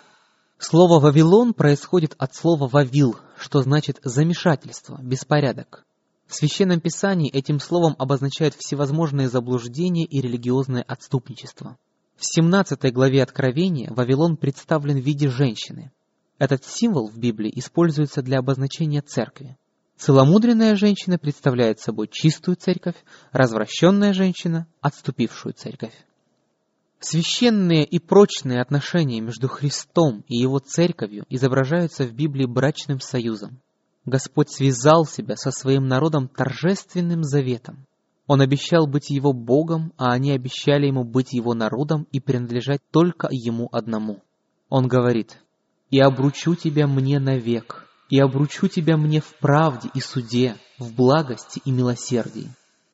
Слово 0.58 1.00
«Вавилон» 1.00 1.54
происходит 1.54 2.16
от 2.18 2.36
слова 2.36 2.68
«вавил», 2.68 3.16
что 3.40 3.62
значит 3.62 4.00
«замешательство», 4.04 5.00
«беспорядок». 5.02 5.86
В 6.28 6.36
Священном 6.36 6.80
Писании 6.80 7.32
этим 7.32 7.60
словом 7.60 7.96
обозначают 7.98 8.54
всевозможные 8.54 9.30
заблуждения 9.30 10.06
и 10.06 10.22
религиозное 10.22 10.84
отступничество. 10.84 11.78
В 12.18 12.26
17 12.26 12.94
главе 12.94 13.24
Откровения 13.24 13.92
Вавилон 13.92 14.38
представлен 14.38 14.98
в 14.98 15.06
виде 15.06 15.30
женщины. 15.30 15.92
Этот 16.38 16.66
символ 16.66 17.10
в 17.10 17.18
Библии 17.18 17.52
используется 17.56 18.22
для 18.22 18.40
обозначения 18.40 19.02
церкви. 19.02 19.58
Целомудренная 19.98 20.76
женщина 20.76 21.18
представляет 21.18 21.80
собой 21.80 22.10
чистую 22.12 22.58
церковь, 22.58 22.96
развращенная 23.32 24.14
женщина– 24.14 24.68
отступившую 24.82 25.54
церковь. 25.54 25.94
Священные 27.00 27.86
и 27.86 27.98
прочные 27.98 28.62
отношения 28.62 29.22
между 29.22 29.48
Христом 29.48 30.26
и 30.28 30.36
Его 30.36 30.60
церковью 30.60 31.26
изображаются 31.30 32.04
в 32.04 32.14
Библии 32.14 32.46
брачным 32.46 33.00
союзом. 33.00 33.62
Господь 34.06 34.50
связал 34.50 35.06
себя 35.06 35.38
со 35.38 35.52
своим 35.52 35.88
народом 35.88 36.28
торжественным 36.28 37.24
заветом. 37.24 37.86
Он 38.28 38.42
обещал 38.42 38.86
быть 38.86 39.10
Его 39.10 39.32
Богом, 39.32 39.94
а 39.98 40.12
они 40.12 40.32
обещали 40.32 40.88
Ему 40.88 41.06
быть 41.06 41.32
Его 41.32 41.54
народом 41.54 42.06
и 42.12 42.20
принадлежать 42.20 42.82
только 42.92 43.30
Ему 43.32 43.70
одному. 43.72 44.22
Он 44.68 44.88
говорит, 44.88 45.40
«И 45.90 46.00
обручу 46.00 46.56
тебя 46.56 46.86
мне 46.86 47.20
навек, 47.20 47.88
и 48.10 48.20
обручу 48.20 48.68
тебя 48.68 48.98
мне 48.98 49.22
в 49.22 49.34
правде 49.40 49.90
и 49.94 50.02
суде, 50.02 50.58
в 50.78 50.94
благости 50.94 51.62
и 51.64 51.72
милосердии. 51.72 52.50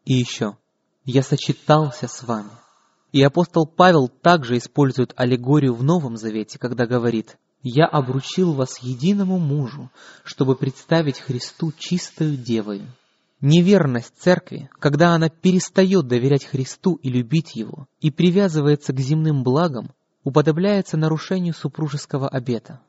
И 0.06 0.14
еще, 0.14 0.58
я 1.06 1.24
сочетался 1.24 2.08
с 2.08 2.24
вами. 2.24 2.52
И 3.16 3.24
апостол 3.24 3.66
Павел 3.66 4.10
также 4.10 4.58
использует 4.58 5.14
аллегорию 5.16 5.74
в 5.74 5.82
Новом 5.82 6.18
Завете, 6.18 6.60
когда 6.60 6.86
говорит, 6.86 7.38
«Я 7.64 7.86
обручил 7.86 8.52
вас 8.52 8.80
единому 8.80 9.40
мужу, 9.40 9.90
чтобы 10.26 10.58
представить 10.58 11.22
Христу 11.22 11.72
чистою 11.78 12.36
девою». 12.36 12.88
Неверность 13.40 14.12
церкви, 14.18 14.70
когда 14.80 15.16
она 15.16 15.30
перестает 15.30 16.08
доверять 16.08 16.44
Христу 16.44 16.96
и 16.96 17.10
любить 17.10 17.56
Его, 17.56 17.88
и 18.02 18.12
привязывается 18.12 18.92
к 18.92 19.00
земным 19.00 19.46
благам, 19.46 19.92
уподобляется 20.26 20.98
нарушению 20.98 21.54
супружеского 21.54 22.28
обета. 22.28 22.82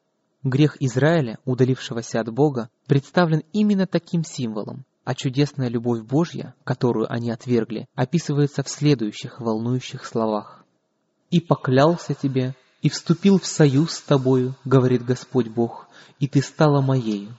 Грех 0.42 0.76
Израиля, 0.80 1.38
удалившегося 1.44 2.18
от 2.18 2.34
Бога, 2.34 2.68
представлен 2.88 3.44
именно 3.52 3.86
таким 3.86 4.24
символом, 4.24 4.86
А 5.06 5.14
чудесная 5.14 5.68
любовь 5.68 6.02
Божья, 6.02 6.52
которую 6.64 7.06
они 7.08 7.30
отвергли, 7.30 7.86
описывается 7.94 8.64
в 8.64 8.68
следующих 8.68 9.40
волнующих 9.40 10.04
словах. 10.04 10.64
«И 11.30 11.40
поклялся 11.40 12.12
тебе, 12.12 12.56
и 12.82 12.88
вступил 12.88 13.38
в 13.38 13.46
союз 13.46 13.92
с 13.92 14.02
тобою, 14.02 14.56
говорит 14.64 15.04
Господь 15.04 15.46
Бог, 15.46 15.86
и 16.18 16.26
ты 16.26 16.42
стала 16.42 16.80
моею, 16.80 17.38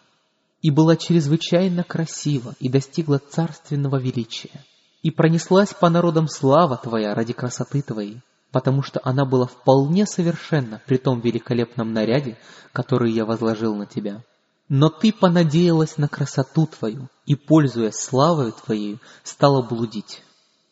и 0.61 0.71
была 0.71 0.95
чрезвычайно 0.95 1.83
красива 1.83 2.55
и 2.61 2.69
достигла 2.69 3.17
царственного 3.17 3.99
величия, 3.99 4.63
и 5.03 5.11
пронеслась 5.11 5.73
по 5.73 5.89
народам 5.89 6.29
слава 6.29 6.77
твоя 6.77 7.13
ради 7.13 7.33
красоты 7.33 7.81
твоей, 7.81 8.21
потому 8.53 8.81
что 8.81 9.01
она 9.03 9.25
была 9.25 9.45
вполне 9.45 10.05
совершенна 10.05 10.81
при 10.85 10.95
том 10.95 11.19
великолепном 11.19 11.91
наряде, 11.91 12.37
который 12.71 13.11
я 13.11 13.25
возложил 13.25 13.75
на 13.75 13.85
тебя. 13.85 14.23
Но 14.69 14.89
ты 14.89 15.13
понадеялась 15.13 15.97
на 15.97 16.09
красоту 16.09 16.67
твою, 16.67 17.07
и, 17.25 17.35
пользуясь 17.35 17.95
славою 17.95 18.51
твоей, 18.51 18.99
стала 19.23 19.61
блудить. 19.61 20.23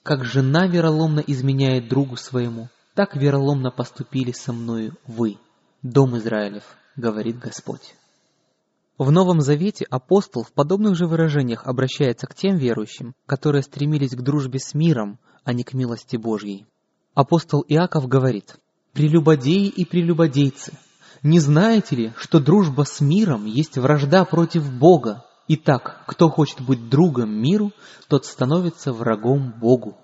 Как 0.04 0.26
жена 0.26 0.68
вероломно 0.68 1.22
изменяет 1.22 1.88
другу 1.88 2.18
своему, 2.18 2.70
так 2.94 3.16
вероломно 3.16 3.72
поступили 3.72 4.32
со 4.32 4.54
мною 4.54 4.98
вы, 5.08 5.38
дом 5.82 6.18
Израилев, 6.18 6.64
говорит 6.96 7.40
Господь. 7.40 7.96
В 8.98 9.12
Новом 9.12 9.42
Завете 9.42 9.86
апостол 9.90 10.44
в 10.44 10.54
подобных 10.54 10.96
же 10.96 11.06
выражениях 11.06 11.66
обращается 11.66 12.28
к 12.28 12.36
тем 12.36 12.58
верующим, 12.58 13.14
которые 13.26 13.64
стремились 13.64 14.16
к 14.16 14.22
дружбе 14.22 14.60
с 14.60 14.74
миром, 14.74 15.20
а 15.44 15.54
не 15.54 15.64
к 15.64 15.74
милости 15.74 16.16
Божьей. 16.16 16.66
Апостол 17.14 17.64
Иаков 17.68 18.08
говорит, 18.08 18.56
«Прелюбодеи 18.94 19.68
и 19.68 19.84
прелюбодейцы, 19.84 20.78
не 21.26 21.40
знаете 21.40 21.96
ли, 21.96 22.14
что 22.18 22.40
дружба 22.40 22.84
с 22.84 23.02
миром 23.02 23.46
есть 23.46 23.80
вражда 23.80 24.26
против 24.26 24.72
Бога? 24.72 25.26
Итак, 25.48 26.04
кто 26.06 26.30
хочет 26.30 26.62
быть 26.62 26.88
другом 26.88 27.32
миру, 27.32 27.72
тот 28.08 28.26
становится 28.26 28.94
врагом 28.94 29.52
Богу». 29.60 29.98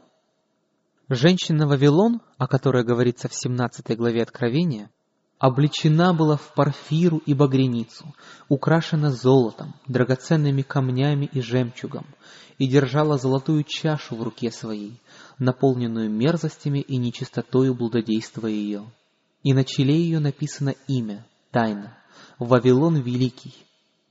Женщина 1.09 1.67
Вавилон, 1.67 2.21
о 2.39 2.47
которой 2.47 2.83
говорится 2.83 3.27
в 3.27 3.35
17 3.35 3.95
главе 3.95 4.23
Откровения, 4.23 4.89
облечена 5.37 6.15
была 6.15 6.37
в 6.37 6.55
парфиру 6.55 7.17
и 7.17 7.35
багряницу, 7.35 8.15
украшена 8.49 9.11
золотом, 9.11 9.75
драгоценными 9.87 10.63
камнями 10.63 11.29
и 11.31 11.39
жемчугом, 11.39 12.07
и 12.57 12.65
держала 12.65 13.19
золотую 13.19 13.63
чашу 13.63 14.15
в 14.15 14.23
руке 14.23 14.49
своей, 14.49 14.99
наполненную 15.37 16.09
мерзостями 16.09 16.79
и 16.79 16.97
нечистотою 16.97 17.75
блудодейства 17.75 18.47
ее. 18.47 18.85
И 19.43 19.53
на 19.53 19.63
челе 19.63 19.95
ее 19.95 20.19
написано 20.19 20.75
имя, 20.87 21.25
тайна, 21.51 21.97
Вавилон 22.37 22.97
Великий, 22.97 23.53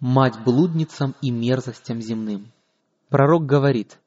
мать 0.01 0.43
блудницам 0.45 1.15
и 1.23 1.31
мерзостям 1.31 2.01
земным. 2.01 2.53
Пророк 3.09 3.47
говорит, 3.47 3.99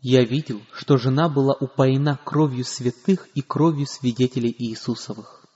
«Я 0.00 0.24
видел, 0.24 0.60
что 0.72 0.96
жена 0.96 1.28
была 1.28 1.54
упоена 1.54 2.18
кровью 2.24 2.64
святых 2.64 3.28
и 3.34 3.42
кровью 3.42 3.86
свидетелей 3.86 4.54
Иисусовых». 4.56 5.46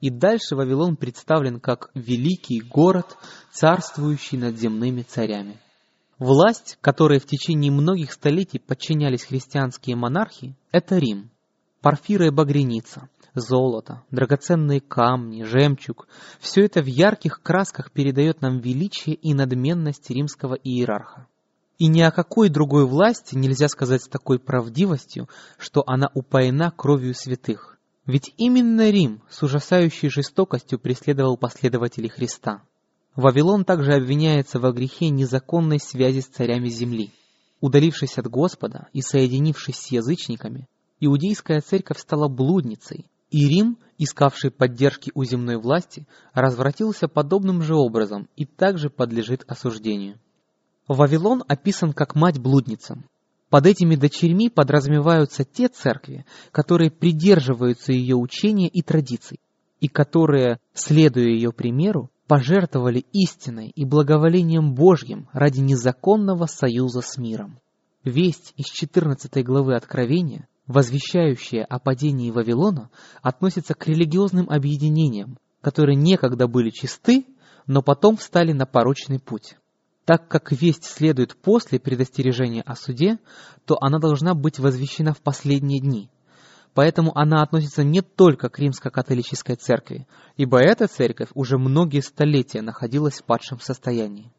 И 0.00 0.08
дальше 0.08 0.56
Вавилон 0.56 0.96
представлен 0.96 1.60
как 1.60 1.90
великий 1.94 2.60
город, 2.60 3.18
царствующий 3.52 4.38
над 4.38 4.58
земными 4.58 5.02
царями. 5.02 5.60
Власть, 6.18 6.78
которой 6.80 7.18
в 7.18 7.26
течение 7.26 7.70
многих 7.70 8.12
столетий 8.12 8.58
подчинялись 8.58 9.24
христианские 9.24 9.96
монархи, 9.96 10.56
это 10.72 10.98
Рим. 10.98 11.30
Парфира 11.82 12.26
и 12.26 12.30
багряница, 12.30 13.08
золото, 13.34 14.02
драгоценные 14.10 14.82
камни, 14.82 15.44
жемчуг– 15.44 16.08
все 16.40 16.66
это 16.66 16.82
в 16.82 16.86
ярких 16.86 17.40
красках 17.42 17.90
передает 17.90 18.42
нам 18.42 18.58
величие 18.58 19.14
и 19.14 19.32
надменность 19.32 20.10
римского 20.10 20.54
иерарха. 20.54 21.26
И 21.78 21.86
ни 21.86 22.02
о 22.02 22.10
какой 22.10 22.50
другой 22.50 22.84
власти 22.84 23.34
нельзя 23.34 23.68
сказать 23.68 24.02
с 24.02 24.08
такой 24.08 24.38
правдивостью, 24.38 25.30
что 25.56 25.82
она 25.86 26.10
упоена 26.12 26.70
кровью 26.70 27.14
святых. 27.14 27.78
Ведь 28.04 28.34
именно 28.36 28.90
Рим 28.90 29.22
с 29.30 29.42
ужасающей 29.42 30.10
жестокостью 30.10 30.78
преследовал 30.78 31.38
последователей 31.38 32.10
Христа. 32.10 32.62
Вавилон 33.16 33.64
также 33.64 33.94
обвиняется 33.94 34.60
во 34.60 34.72
грехе 34.72 35.08
незаконной 35.08 35.80
связи 35.80 36.20
с 36.20 36.26
царями 36.26 36.68
земли. 36.68 37.10
Удалившись 37.62 38.18
от 38.18 38.26
Господа 38.26 38.88
и 38.92 39.00
соединившись 39.00 39.76
с 39.76 39.86
язычниками, 39.90 40.68
иудейская 41.00 41.60
церковь 41.60 41.98
стала 41.98 42.28
блудницей, 42.28 43.06
и 43.30 43.48
Рим, 43.48 43.78
искавший 43.98 44.50
поддержки 44.50 45.10
у 45.14 45.24
земной 45.24 45.56
власти, 45.56 46.06
развратился 46.32 47.08
подобным 47.08 47.62
же 47.62 47.74
образом 47.74 48.28
и 48.36 48.44
также 48.44 48.90
подлежит 48.90 49.44
осуждению. 49.46 50.18
Вавилон 50.88 51.44
описан 51.46 51.92
как 51.92 52.14
мать 52.14 52.38
блудницам. 52.38 53.04
Под 53.48 53.66
этими 53.66 53.96
дочерьми 53.96 54.48
подразумеваются 54.48 55.44
те 55.44 55.68
церкви, 55.68 56.24
которые 56.52 56.90
придерживаются 56.90 57.92
ее 57.92 58.16
учения 58.16 58.68
и 58.68 58.82
традиций, 58.82 59.40
и 59.80 59.88
которые, 59.88 60.58
следуя 60.72 61.26
ее 61.26 61.52
примеру, 61.52 62.10
пожертвовали 62.26 63.04
истиной 63.12 63.72
и 63.74 63.84
благоволением 63.84 64.74
Божьим 64.74 65.28
ради 65.32 65.60
незаконного 65.60 66.46
союза 66.46 67.00
с 67.00 67.18
миром. 67.18 67.58
Весть 68.04 68.52
из 68.56 68.66
14 68.66 69.44
главы 69.44 69.74
Откровения, 69.74 70.46
возвещающая 70.70 71.64
о 71.64 71.78
падении 71.78 72.30
Вавилона, 72.30 72.90
относится 73.22 73.74
к 73.74 73.86
религиозным 73.86 74.48
объединениям, 74.48 75.36
которые 75.60 75.96
некогда 75.96 76.46
были 76.46 76.70
чисты, 76.70 77.26
но 77.66 77.82
потом 77.82 78.16
встали 78.16 78.52
на 78.52 78.66
порочный 78.66 79.18
путь. 79.18 79.56
Так 80.04 80.28
как 80.28 80.52
весть 80.52 80.84
следует 80.84 81.36
после 81.36 81.78
предостережения 81.78 82.62
о 82.62 82.76
суде, 82.76 83.18
то 83.64 83.76
она 83.80 83.98
должна 83.98 84.34
быть 84.34 84.58
возвещена 84.58 85.12
в 85.12 85.20
последние 85.20 85.80
дни– 85.80 86.10
Поэтому 86.72 87.10
она 87.18 87.42
относится 87.42 87.82
не 87.82 88.00
только 88.00 88.48
к 88.48 88.58
римско-католической 88.58 89.56
церкви, 89.56 90.06
ибо 90.36 90.60
эта 90.60 90.86
церковь 90.86 91.30
уже 91.34 91.58
многие 91.58 92.00
столетия 92.00 92.62
находилась 92.62 93.20
в 93.20 93.24
падшем 93.24 93.58
состоянии. 93.58 94.32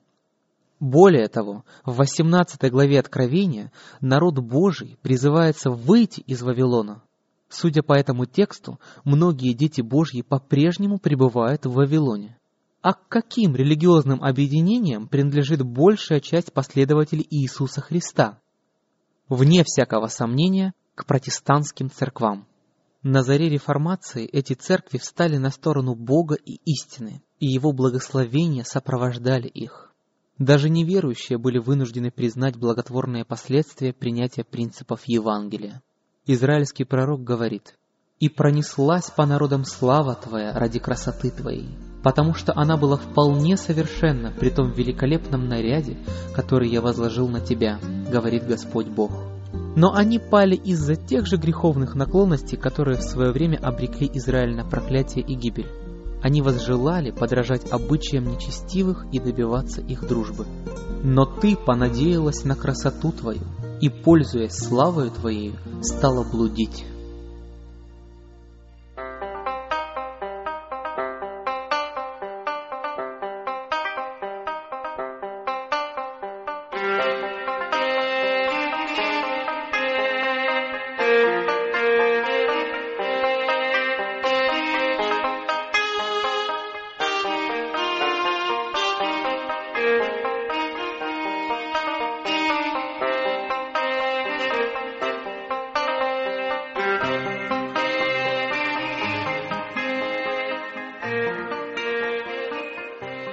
Более 0.82 1.28
того, 1.28 1.64
в 1.86 1.98
18 1.98 2.72
главе 2.72 3.00
Откровения 3.00 3.72
народ 4.02 4.40
Божий 4.40 4.98
призывается 5.04 5.70
выйти 5.70 6.22
из 6.22 6.42
Вавилона. 6.42 7.04
Судя 7.50 7.84
по 7.84 7.94
этому 7.94 8.26
тексту, 8.26 8.80
многие 9.04 9.54
дети 9.54 9.82
Божьи 9.82 10.24
по-прежнему 10.24 10.98
пребывают 10.98 11.68
в 11.68 11.74
Вавилоне. 11.74 12.36
А 12.82 12.94
к 12.94 13.08
каким 13.10 13.56
религиозным 13.56 14.24
объединениям 14.24 15.08
принадлежит 15.08 15.62
большая 15.62 16.20
часть 16.20 16.52
последователей 16.52 17.28
Иисуса 17.30 17.80
Христа? 17.80 18.40
Вне 19.30 19.64
всякого 19.64 20.08
сомнения, 20.08 20.74
к 20.96 21.06
протестантским 21.06 21.92
церквам. 21.92 22.48
На 23.04 23.22
заре 23.22 23.50
реформации 23.50 24.26
эти 24.26 24.54
церкви 24.54 24.98
встали 24.98 25.38
на 25.38 25.52
сторону 25.52 25.94
Бога 25.94 26.38
и 26.44 26.60
истины, 26.66 27.22
и 27.40 27.46
Его 27.46 27.72
благословения 27.72 28.64
сопровождали 28.64 29.48
их. 29.48 29.91
Даже 30.42 30.72
неверующие 30.72 31.38
были 31.38 31.60
вынуждены 31.60 32.10
признать 32.10 32.58
благотворные 32.58 33.24
последствия 33.24 33.94
принятия 33.94 34.44
принципов 34.44 35.02
Евангелия. 35.06 35.84
Израильский 36.26 36.84
пророк 36.84 37.24
говорит, 37.24 37.78
«И 38.20 38.28
пронеслась 38.28 39.12
по 39.12 39.28
народам 39.28 39.66
слава 39.66 40.16
Твоя 40.16 40.54
ради 40.54 40.80
красоты 40.80 41.30
Твоей, 41.30 41.70
потому 42.02 42.34
что 42.34 42.54
она 42.56 42.76
была 42.76 42.98
вполне 42.98 43.56
совершенна 43.56 44.32
при 44.32 44.50
том 44.50 44.72
великолепном 44.72 45.48
наряде, 45.48 45.96
который 46.34 46.72
я 46.72 46.82
возложил 46.82 47.28
на 47.28 47.40
Тебя, 47.40 47.80
говорит 48.12 48.48
Господь 48.48 48.88
Бог». 48.88 49.12
Но 49.76 49.94
они 49.94 50.18
пали 50.18 50.56
из-за 50.56 50.96
тех 50.96 51.28
же 51.28 51.38
греховных 51.38 51.94
наклонностей, 51.94 52.58
которые 52.58 52.98
в 52.98 53.04
свое 53.04 53.32
время 53.32 53.58
обрекли 53.58 54.10
Израиль 54.16 54.56
на 54.56 54.68
проклятие 54.68 55.24
и 55.24 55.36
гибель. 55.36 55.70
Они 56.22 56.42
возжелали 56.42 57.12
подражать 57.12 57.72
обычаям 57.72 58.30
нечестивых 58.30 59.06
и 59.12 59.20
добиваться 59.20 59.82
их 59.82 60.08
дружбы. 60.08 60.46
Но 61.04 61.26
ты 61.26 61.56
понадеялась 61.56 62.44
на 62.44 62.56
красоту 62.56 63.12
твою, 63.12 63.42
и, 63.82 63.90
пользуясь 63.90 64.54
славою 64.54 65.10
твоей, 65.10 65.56
стала 65.82 66.24
блудить. 66.24 66.86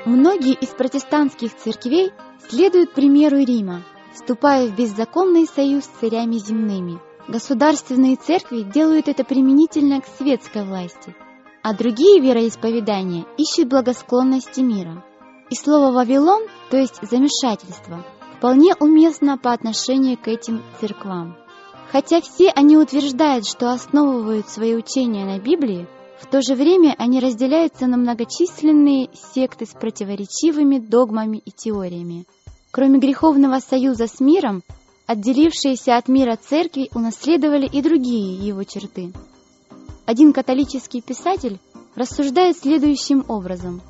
Многие 0.09 0.55
из 0.55 0.69
протестантских 0.69 1.55
церквей 1.55 2.13
следуют 2.49 2.95
примеру 2.95 3.45
Рима, 3.45 3.83
вступая 4.15 4.67
в 4.67 4.75
беззаконный 4.75 5.47
союз 5.47 5.85
с 5.85 6.01
царями 6.01 6.39
земными. 6.39 6.99
Государственные 7.29 8.17
церкви 8.17 8.63
делают 8.63 9.09
это 9.09 9.23
применительно 9.23 10.01
к 10.01 10.07
светской 10.07 10.65
власти, 10.65 11.15
а 11.63 11.75
другие 11.75 12.23
вероисповедания 12.23 13.27
ищут 13.37 13.69
благосклонности 13.69 14.61
мира. 14.61 15.05
И 15.51 15.55
слово 15.55 15.93
«Вавилон», 15.93 16.45
то 16.71 16.79
есть 16.79 17.01
«замешательство», 17.03 18.03
вполне 18.39 18.75
уместно 18.81 19.37
по 19.37 19.53
отношению 19.53 20.17
к 20.17 20.27
этим 20.27 20.63
церквам. 20.81 21.37
Хотя 21.93 22.23
все 22.23 22.49
они 22.49 22.79
утверждают, 22.79 23.47
что 23.47 23.71
основывают 23.73 24.49
свои 24.49 24.75
учения 24.75 25.27
на 25.27 25.39
Библии, 25.39 25.87
в 26.21 26.27
то 26.27 26.43
же 26.43 26.55
время 26.55 26.95
они 26.99 27.21
разделяются 27.21 27.87
на 27.87 27.97
многочисленные 27.97 29.09
секты 29.35 29.67
с 29.67 29.71
противоречивыми 29.71 30.79
догмами 30.79 31.39
и 31.39 31.51
теориями. 31.51 32.27
Кроме 32.71 32.99
греховного 32.99 33.61
союза 33.61 34.07
с 34.07 34.21
миром, 34.21 34.63
отделившиеся 35.07 35.97
от 35.97 36.09
мира 36.09 36.37
церкви 36.37 36.91
унаследовали 36.95 37.67
и 37.67 37.81
другие 37.81 38.35
его 38.37 38.65
черты. 38.65 39.13
Один 40.07 40.33
католический 40.33 41.01
писатель 41.01 41.59
рассуждает 41.95 42.59
следующим 42.59 43.25
образом. 43.29 43.81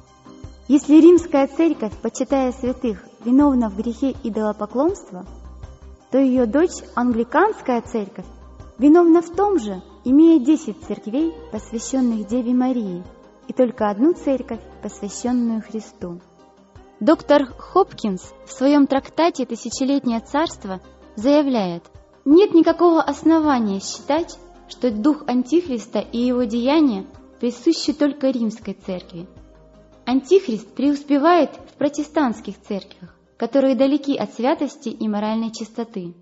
Если 0.68 1.00
римская 1.00 1.46
церковь, 1.46 1.92
почитая 2.02 2.52
святых, 2.52 3.04
виновна 3.24 3.68
в 3.70 3.76
грехе 3.76 4.14
идолопоклонства– 4.22 5.26
то 6.10 6.18
ее 6.18 6.46
дочь, 6.46 6.82
англиканская 6.94 7.82
церковь, 7.82 8.24
виновна 8.78 9.20
в 9.20 9.30
том 9.30 9.58
же, 9.58 9.82
имея 10.08 10.40
десять 10.40 10.80
церквей, 10.84 11.34
посвященных 11.52 12.26
Деве 12.26 12.54
Марии, 12.54 13.04
и 13.46 13.52
только 13.52 13.90
одну 13.90 14.14
церковь, 14.14 14.60
посвященную 14.82 15.60
Христу. 15.60 16.20
Доктор 16.98 17.44
Хопкинс 17.44 18.32
в 18.46 18.52
своем 18.52 18.86
трактате 18.86 19.44
«Тысячелетнее 19.44 20.20
царство» 20.20 20.80
заявляет, 21.14 21.84
нет 22.24 22.54
никакого 22.54 23.02
основания 23.02 23.80
считать, 23.80 24.38
что 24.68 24.90
дух 24.90 25.24
Антихриста 25.26 25.98
и 25.98 26.18
его 26.18 26.44
деяния 26.44 27.04
присущи 27.38 27.92
только 27.92 28.30
римской 28.30 28.72
церкви. 28.74 29.28
Антихрист 30.06 30.74
преуспевает 30.74 31.50
в 31.70 31.74
протестантских 31.76 32.58
церквях, 32.62 33.14
которые 33.36 33.76
далеки 33.76 34.16
от 34.16 34.32
святости 34.32 34.88
и 34.88 35.06
моральной 35.06 35.52
чистоты. 35.52 36.14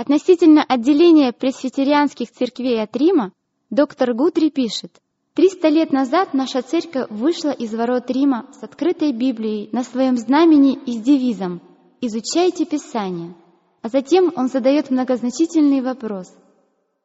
Относительно 0.00 0.64
отделения 0.64 1.30
пресвитерианских 1.30 2.30
церквей 2.30 2.82
от 2.82 2.96
Рима 2.96 3.32
доктор 3.68 4.14
Гутри 4.14 4.50
пишет, 4.50 4.98
«Триста 5.34 5.68
лет 5.68 5.92
назад 5.92 6.32
наша 6.32 6.62
церковь 6.62 7.10
вышла 7.10 7.50
из 7.50 7.74
ворот 7.74 8.10
Рима 8.10 8.48
с 8.58 8.62
открытой 8.62 9.12
Библией 9.12 9.68
на 9.72 9.84
своем 9.84 10.16
знамени 10.16 10.72
и 10.72 10.92
с 10.92 11.02
девизом 11.02 11.60
«Изучайте 12.00 12.64
Писание». 12.64 13.34
А 13.82 13.90
затем 13.90 14.32
он 14.36 14.48
задает 14.48 14.88
многозначительный 14.88 15.82
вопрос. 15.82 16.34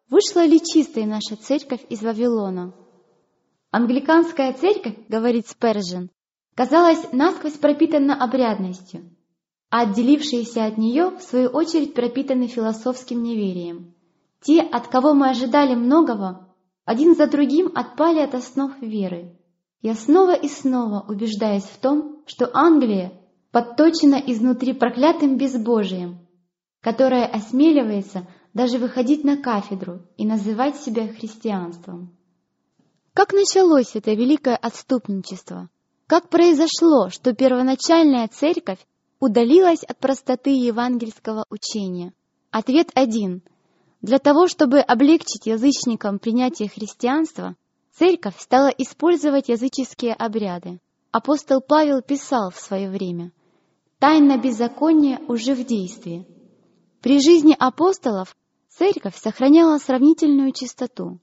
Вышла 0.09 0.45
ли 0.45 0.61
чистая 0.61 1.05
наша 1.05 1.35
церковь 1.35 1.81
из 1.89 2.01
Вавилона? 2.01 2.73
Англиканская 3.71 4.53
церковь, 4.53 4.95
говорит 5.09 5.49
Спержен, 5.49 6.11
казалась 6.55 7.11
насквозь 7.11 7.57
пропитана 7.57 8.15
обрядностью 8.23 9.14
а 9.69 9.81
отделившиеся 9.81 10.65
от 10.65 10.77
нее, 10.77 11.09
в 11.09 11.21
свою 11.21 11.49
очередь, 11.49 11.93
пропитаны 11.93 12.47
философским 12.47 13.23
неверием. 13.23 13.93
Те, 14.41 14.61
от 14.61 14.87
кого 14.87 15.13
мы 15.13 15.29
ожидали 15.29 15.75
многого, 15.75 16.47
один 16.85 17.15
за 17.15 17.27
другим 17.27 17.71
отпали 17.73 18.19
от 18.19 18.35
основ 18.35 18.71
веры. 18.79 19.35
Я 19.81 19.95
снова 19.95 20.33
и 20.33 20.47
снова 20.47 21.05
убеждаюсь 21.07 21.63
в 21.63 21.77
том, 21.79 22.23
что 22.25 22.49
Англия 22.53 23.11
подточена 23.51 24.15
изнутри 24.15 24.73
проклятым 24.73 25.37
безбожием, 25.37 26.19
которое 26.81 27.25
осмеливается 27.25 28.27
даже 28.53 28.77
выходить 28.77 29.23
на 29.23 29.37
кафедру 29.37 30.01
и 30.17 30.25
называть 30.25 30.77
себя 30.77 31.07
христианством. 31.07 32.15
Как 33.13 33.33
началось 33.33 33.95
это 33.95 34.13
великое 34.13 34.55
отступничество? 34.55 35.69
Как 36.07 36.29
произошло, 36.29 37.09
что 37.09 37.33
первоначальная 37.33 38.27
церковь 38.27 38.79
удалилась 39.25 39.83
от 39.83 39.97
простоты 39.97 40.51
евангельского 40.51 41.45
учения? 41.49 42.13
Ответ 42.51 42.91
один. 42.93 43.41
Для 44.01 44.19
того, 44.19 44.47
чтобы 44.47 44.79
облегчить 44.79 45.47
язычникам 45.47 46.19
принятие 46.19 46.69
христианства, 46.69 47.55
церковь 47.91 48.39
стала 48.39 48.67
использовать 48.67 49.49
языческие 49.49 50.13
обряды. 50.13 50.79
Апостол 51.11 51.59
Павел 51.59 52.03
писал 52.03 52.51
в 52.51 52.59
свое 52.59 52.87
время 52.87 53.31
«Тайна 53.97 54.37
беззакония 54.37 55.19
уже 55.27 55.55
в 55.55 55.65
действии». 55.65 56.27
При 57.01 57.19
жизни 57.19 57.55
апостолов 57.57 58.37
церковь 58.69 59.17
сохраняла 59.17 59.79
сравнительную 59.79 60.51
чистоту, 60.51 61.19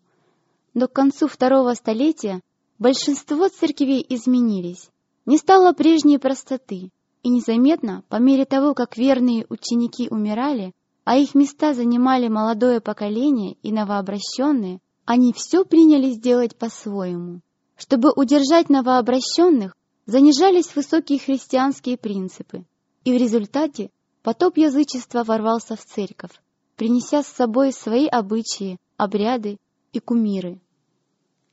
но 0.75 0.88
к 0.88 0.93
концу 0.93 1.29
второго 1.29 1.75
столетия 1.75 2.41
большинство 2.81 3.49
церквей 3.49 4.05
изменились, 4.09 4.91
не 5.25 5.38
стало 5.38 5.73
прежней 5.73 6.19
простоты, 6.19 6.91
и 7.23 7.29
незаметно, 7.29 8.03
по 8.09 8.17
мере 8.17 8.45
того, 8.45 8.75
как 8.75 8.97
верные 8.97 9.47
ученики 9.49 10.09
умирали, 10.11 10.73
а 11.05 11.17
их 11.17 11.35
места 11.35 11.75
занимали 11.75 12.29
молодое 12.29 12.81
поколение 12.81 13.57
и 13.63 13.73
новообращенные, 13.73 14.81
они 15.05 15.33
все 15.33 15.65
принялись 15.65 16.19
делать 16.19 16.57
по-своему. 16.57 17.41
Чтобы 17.77 18.13
удержать 18.15 18.69
новообращенных, 18.69 19.77
занижались 20.07 20.75
высокие 20.75 21.19
христианские 21.19 21.97
принципы, 21.97 22.65
и 23.05 23.13
в 23.13 23.21
результате 23.21 23.91
потоп 24.23 24.57
язычества 24.57 25.25
ворвался 25.25 25.77
в 25.77 25.85
церковь, 25.85 26.41
принеся 26.77 27.23
с 27.23 27.29
собой 27.29 27.73
свои 27.73 28.07
обычаи, 28.07 28.79
обряды 28.97 29.59
и 29.93 30.01
кумиры. 30.01 30.61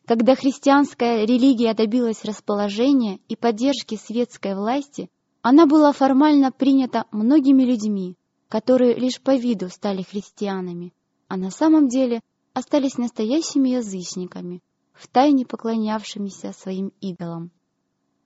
Когда 0.05 0.35
христианская 0.35 1.25
религия 1.25 1.73
добилась 1.73 2.23
расположения 2.23 3.19
и 3.27 3.35
поддержки 3.35 3.95
светской 3.95 4.55
власти, 4.55 5.09
она 5.41 5.65
была 5.65 5.91
формально 5.91 6.51
принята 6.51 7.05
многими 7.11 7.63
людьми, 7.63 8.17
которые 8.49 8.95
лишь 8.95 9.21
по 9.21 9.35
виду 9.35 9.69
стали 9.69 10.01
христианами, 10.01 10.93
а 11.27 11.37
на 11.37 11.51
самом 11.51 11.87
деле 11.87 12.21
остались 12.53 12.97
настоящими 12.97 13.69
язычниками, 13.69 14.61
втайне 14.93 15.45
поклонявшимися 15.45 16.51
своим 16.51 16.91
идолам. 16.99 17.51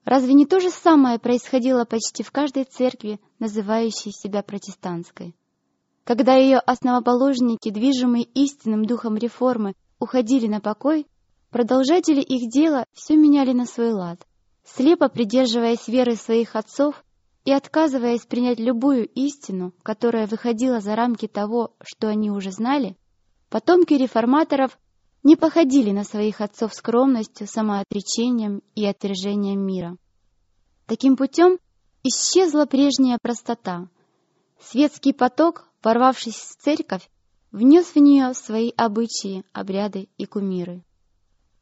Разве 0.04 0.34
не 0.34 0.44
то 0.44 0.60
же 0.60 0.70
самое 0.70 1.18
происходило 1.18 1.84
почти 1.84 2.22
в 2.22 2.30
каждой 2.30 2.64
церкви, 2.64 3.20
называющей 3.38 4.12
себя 4.12 4.42
протестантской? 4.42 5.34
Когда 6.04 6.34
ее 6.34 6.58
основоположники, 6.58 7.70
движимые 7.70 8.24
истинным 8.24 8.84
духом 8.84 9.16
реформы, 9.16 9.74
уходили 9.98 10.46
на 10.46 10.60
покой, 10.60 11.06
продолжатели 11.50 12.20
их 12.20 12.50
дела 12.50 12.84
все 12.92 13.16
меняли 13.16 13.52
на 13.52 13.64
свой 13.64 13.92
лад. 13.92 14.26
Слепо 14.64 15.08
придерживаясь 15.08 15.88
веры 15.88 16.16
своих 16.16 16.56
отцов, 16.56 17.03
и 17.44 17.52
отказываясь 17.52 18.24
принять 18.24 18.58
любую 18.58 19.06
истину, 19.06 19.72
которая 19.82 20.26
выходила 20.26 20.80
за 20.80 20.96
рамки 20.96 21.28
того, 21.28 21.74
что 21.82 22.08
они 22.08 22.30
уже 22.30 22.50
знали, 22.50 22.96
потомки 23.50 23.94
реформаторов 23.94 24.78
не 25.22 25.36
походили 25.36 25.90
на 25.90 26.04
своих 26.04 26.40
отцов 26.40 26.74
скромностью, 26.74 27.46
самоотречением 27.46 28.62
и 28.74 28.86
отвержением 28.86 29.60
мира. 29.60 29.96
Таким 30.86 31.16
путем 31.16 31.58
исчезла 32.02 32.66
прежняя 32.66 33.18
простота. 33.20 33.88
Светский 34.60 35.12
поток, 35.12 35.66
порвавшись 35.82 36.36
в 36.36 36.56
церковь, 36.62 37.08
внес 37.52 37.86
в 37.94 37.96
нее 37.96 38.34
свои 38.34 38.70
обычаи, 38.76 39.44
обряды 39.52 40.08
и 40.16 40.26
кумиры. 40.26 40.82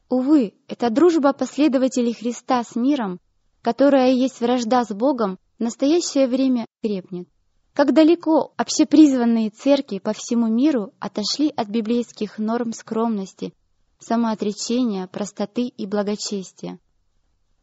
Увы, 0.09 0.55
эта 0.69 0.91
дружба 0.91 1.33
последователей 1.33 2.13
Христа 2.13 2.63
с 2.65 2.77
миром, 2.77 3.21
которая 3.63 4.13
есть 4.13 4.41
вражда 4.41 4.85
с 4.85 4.93
Богом, 4.93 5.39
в 5.63 5.65
настоящее 5.65 6.27
время 6.27 6.67
крепнет. 6.83 7.29
Как 7.73 7.95
далеко 7.95 8.53
общепризванные 8.57 9.51
церкви 9.51 10.01
по 10.01 10.13
всему 10.13 10.49
миру 10.49 10.93
отошли 10.99 11.53
от 11.57 11.69
библейских 11.69 12.39
норм 12.39 12.73
скромности, 12.73 13.55
самоотречения, 14.01 15.07
простоты 15.07 15.69
и 15.69 15.87
благочестия. 15.87 16.81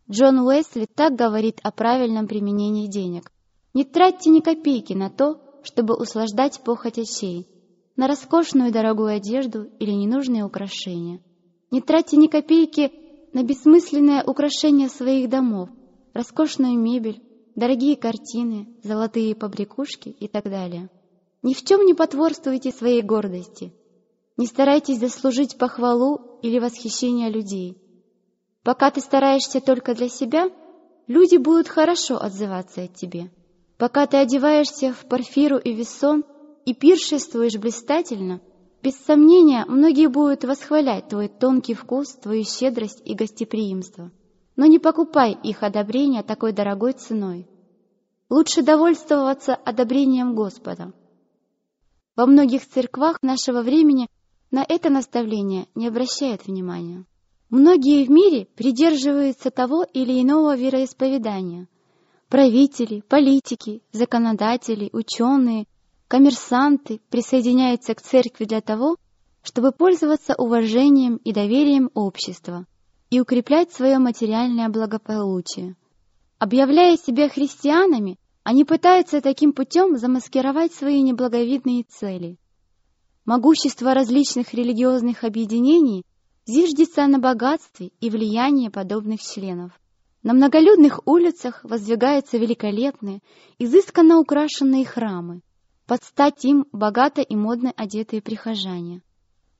Джон 0.10 0.40
Уэсли 0.40 0.88
так 0.96 1.18
говорит 1.18 1.60
о 1.62 1.72
правильном 1.72 2.26
применении 2.30 2.88
денег. 2.88 3.34
Не 3.74 3.84
тратьте 3.84 4.30
ни 4.30 4.40
копейки 4.40 4.94
на 4.94 5.10
то, 5.10 5.42
чтобы 5.64 5.94
услаждать 5.98 6.62
похоть 6.64 7.00
очей, 7.00 7.50
на 7.98 8.08
роскошную 8.08 8.72
дорогую 8.72 9.14
одежду 9.14 9.64
или 9.78 9.92
ненужные 9.92 10.46
украшения. 10.46 11.20
Не 11.70 11.82
тратьте 11.82 12.16
ни 12.16 12.28
копейки 12.28 12.94
на 13.34 13.44
бессмысленное 13.44 14.24
украшение 14.24 14.88
своих 14.88 15.30
домов, 15.30 15.68
роскошную 16.14 16.80
мебель, 16.80 17.22
дорогие 17.60 17.96
картины, 17.96 18.68
золотые 18.82 19.36
побрякушки 19.36 20.10
и 20.10 20.28
так 20.28 20.46
далее. 20.46 20.90
Ни 21.44 21.54
в 21.54 21.64
чем 21.64 21.86
не 21.86 21.94
потворствуйте 21.94 22.72
своей 22.72 23.02
гордости. 23.02 23.74
Не 24.38 24.48
старайтесь 24.48 25.00
заслужить 25.00 25.58
похвалу 25.58 26.40
или 26.42 26.60
восхищение 26.60 27.30
людей. 27.30 27.78
Пока 28.64 28.90
ты 28.90 29.02
стараешься 29.02 29.62
только 29.62 29.94
для 29.94 30.10
себя, 30.10 30.50
люди 31.08 31.38
будут 31.38 31.68
хорошо 31.68 32.18
отзываться 32.18 32.84
о 32.84 32.88
тебе. 32.88 33.30
Пока 33.78 34.08
ты 34.08 34.18
одеваешься 34.18 34.94
в 34.94 35.06
парфиру 35.08 35.58
и 35.58 35.74
весон 35.74 36.24
и 36.66 36.74
пиршествуешь 36.74 37.58
блистательно, 37.58 38.42
без 38.82 38.96
сомнения, 38.96 39.66
многие 39.66 40.08
будут 40.08 40.46
восхвалять 40.46 41.10
твой 41.10 41.28
тонкий 41.28 41.74
вкус, 41.74 42.14
твою 42.16 42.46
щедрость 42.46 43.02
и 43.04 43.14
гостеприимство. 43.14 44.12
Но 44.60 44.66
не 44.66 44.78
покупай 44.78 45.38
их 45.42 45.64
одобрения 45.64 46.22
такой 46.22 46.52
дорогой 46.52 46.92
ценой. 46.92 47.48
Лучше 48.30 48.62
довольствоваться 48.62 49.56
одобрением 49.56 50.36
Господа. 50.36 50.92
Во 52.18 52.26
многих 52.26 52.68
церквах 52.68 53.20
нашего 53.22 53.62
времени 53.62 54.10
на 54.52 54.66
это 54.68 54.90
наставление 54.90 55.68
не 55.76 55.88
обращают 55.88 56.46
внимания. 56.46 57.06
Многие 57.50 58.04
в 58.04 58.10
мире 58.10 58.48
придерживаются 58.58 59.50
того 59.50 59.86
или 59.94 60.22
иного 60.22 60.58
вероисповедания. 60.58 61.70
Правители, 62.28 63.00
политики, 63.00 63.82
законодатели, 63.94 64.90
ученые, 64.92 65.68
коммерсанты 66.10 67.00
присоединяются 67.10 67.96
к 67.96 68.02
церкви 68.02 68.44
для 68.44 68.60
того, 68.60 68.98
чтобы 69.42 69.72
пользоваться 69.72 70.36
уважением 70.38 71.16
и 71.16 71.32
доверием 71.32 71.90
общества 71.94 72.66
и 73.10 73.20
укреплять 73.20 73.72
свое 73.72 73.98
материальное 73.98 74.70
благополучие. 74.70 75.76
Объявляя 76.38 76.96
себя 76.98 77.28
христианами, 77.28 78.18
они 78.44 78.64
пытаются 78.64 79.22
таким 79.22 79.52
путем 79.52 79.98
замаскировать 79.98 80.74
свои 80.74 81.02
неблаговидные 81.02 81.84
цели. 81.84 82.38
Могущество 83.26 83.94
различных 83.94 84.54
религиозных 84.54 85.24
объединений 85.24 86.06
зиждется 86.46 87.06
на 87.08 87.20
богатстве 87.20 87.92
и 88.00 88.10
влиянии 88.10 88.70
подобных 88.70 89.22
членов. 89.22 89.72
На 90.24 90.34
многолюдных 90.34 91.02
улицах 91.06 91.64
воздвигаются 91.64 92.38
великолепные, 92.38 93.22
изысканно 93.58 94.20
украшенные 94.20 94.86
храмы, 94.86 95.42
под 95.86 96.04
стать 96.04 96.44
им 96.44 96.66
богато 96.72 97.22
и 97.22 97.36
модно 97.36 97.74
одетые 97.76 98.22
прихожане. 98.22 99.02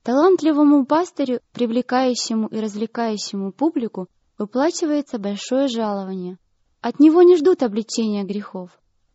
Талантливому 0.02 0.86
пастырю, 0.86 1.40
привлекающему 1.52 2.48
и 2.48 2.58
развлекающему 2.58 3.52
публику, 3.52 4.08
выплачивается 4.38 5.18
большое 5.18 5.68
жалование. 5.68 6.38
От 6.80 7.00
него 7.00 7.22
не 7.22 7.36
ждут 7.36 7.62
обличения 7.62 8.24
грехов. 8.24 8.70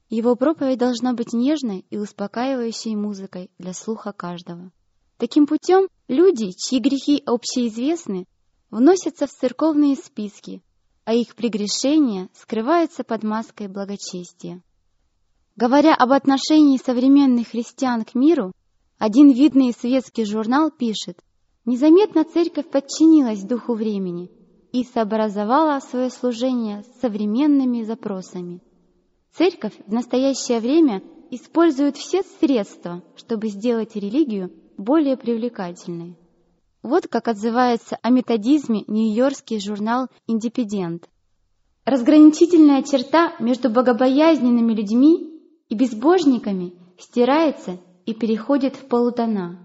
Его 0.10 0.36
проповедь 0.36 0.78
должна 0.78 1.14
быть 1.14 1.34
нежной 1.34 1.86
и 1.90 1.98
успокаивающей 1.98 2.96
музыкой 2.96 3.50
для 3.58 3.74
слуха 3.74 4.12
каждого. 4.12 4.72
Таким 5.18 5.48
путем 5.48 5.88
люди, 6.08 6.52
чьи 6.52 6.80
грехи 6.80 7.24
общеизвестны, 7.26 8.28
вносятся 8.70 9.26
в 9.26 9.32
церковные 9.32 9.96
списки, 9.96 10.62
а 11.06 11.16
их 11.16 11.36
прегрешения 11.36 12.30
скрываются 12.34 13.04
под 13.04 13.24
маской 13.24 13.68
благочестия. 13.68 14.62
Говоря 15.56 15.96
об 15.96 16.12
отношении 16.12 16.78
современных 16.78 17.48
христиан 17.48 18.04
к 18.04 18.14
миру, 18.14 18.52
один 18.98 19.32
видный 19.32 19.74
светский 19.74 20.26
журнал 20.26 20.72
пишет, 20.72 21.20
«Незаметно 21.66 22.24
церковь 22.24 22.70
подчинилась 22.70 23.44
духу 23.44 23.74
времени 23.74 24.32
и 24.72 24.84
сообразовала 24.84 25.80
свое 25.80 26.10
служение 26.10 26.84
с 26.84 27.02
современными 27.02 27.84
запросами. 27.84 28.62
Церковь 29.34 29.74
в 29.86 29.92
настоящее 29.92 30.60
время 30.60 31.04
использует 31.30 31.98
все 31.98 32.22
средства, 32.40 33.04
чтобы 33.16 33.50
сделать 33.50 33.96
религию 33.96 34.52
более 34.78 35.18
привлекательной. 35.18 36.18
Вот 36.82 37.08
как 37.08 37.28
отзывается 37.28 37.98
о 38.02 38.12
методизме 38.12 38.84
нью-йоркский 38.88 39.60
журнал 39.60 40.08
«Индепендент». 40.28 41.10
Разграничительная 41.84 42.84
черта 42.84 43.36
между 43.40 43.70
богобоязненными 43.70 44.74
людьми 44.74 45.42
и 45.68 45.76
безбожниками 45.76 46.74
стирается 46.98 47.80
и 48.06 48.14
переходит 48.14 48.76
в 48.76 48.86
полутона. 48.88 49.60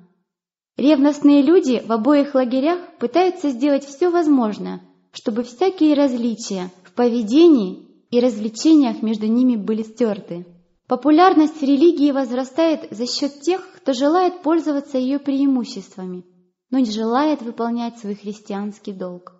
Ревностные 0.76 1.42
люди 1.42 1.82
в 1.84 1.92
обоих 1.92 2.34
лагерях 2.34 2.78
пытаются 2.98 3.50
сделать 3.50 3.84
все 3.84 4.10
возможное, 4.10 4.80
чтобы 5.12 5.42
всякие 5.42 5.94
различия 5.94 6.70
в 6.84 6.92
поведении 6.92 7.86
и 8.10 8.20
развлечениях 8.20 9.02
между 9.02 9.26
ними 9.26 9.56
были 9.56 9.82
стерты. 9.82 10.46
Популярность 10.86 11.62
религии 11.62 12.10
возрастает 12.10 12.88
за 12.90 13.06
счет 13.06 13.40
тех, 13.42 13.60
кто 13.76 13.92
желает 13.92 14.42
пользоваться 14.42 14.98
ее 14.98 15.18
преимуществами, 15.18 16.24
но 16.70 16.78
не 16.78 16.90
желает 16.90 17.42
выполнять 17.42 17.98
свой 17.98 18.14
христианский 18.14 18.92
долг. 18.92 19.34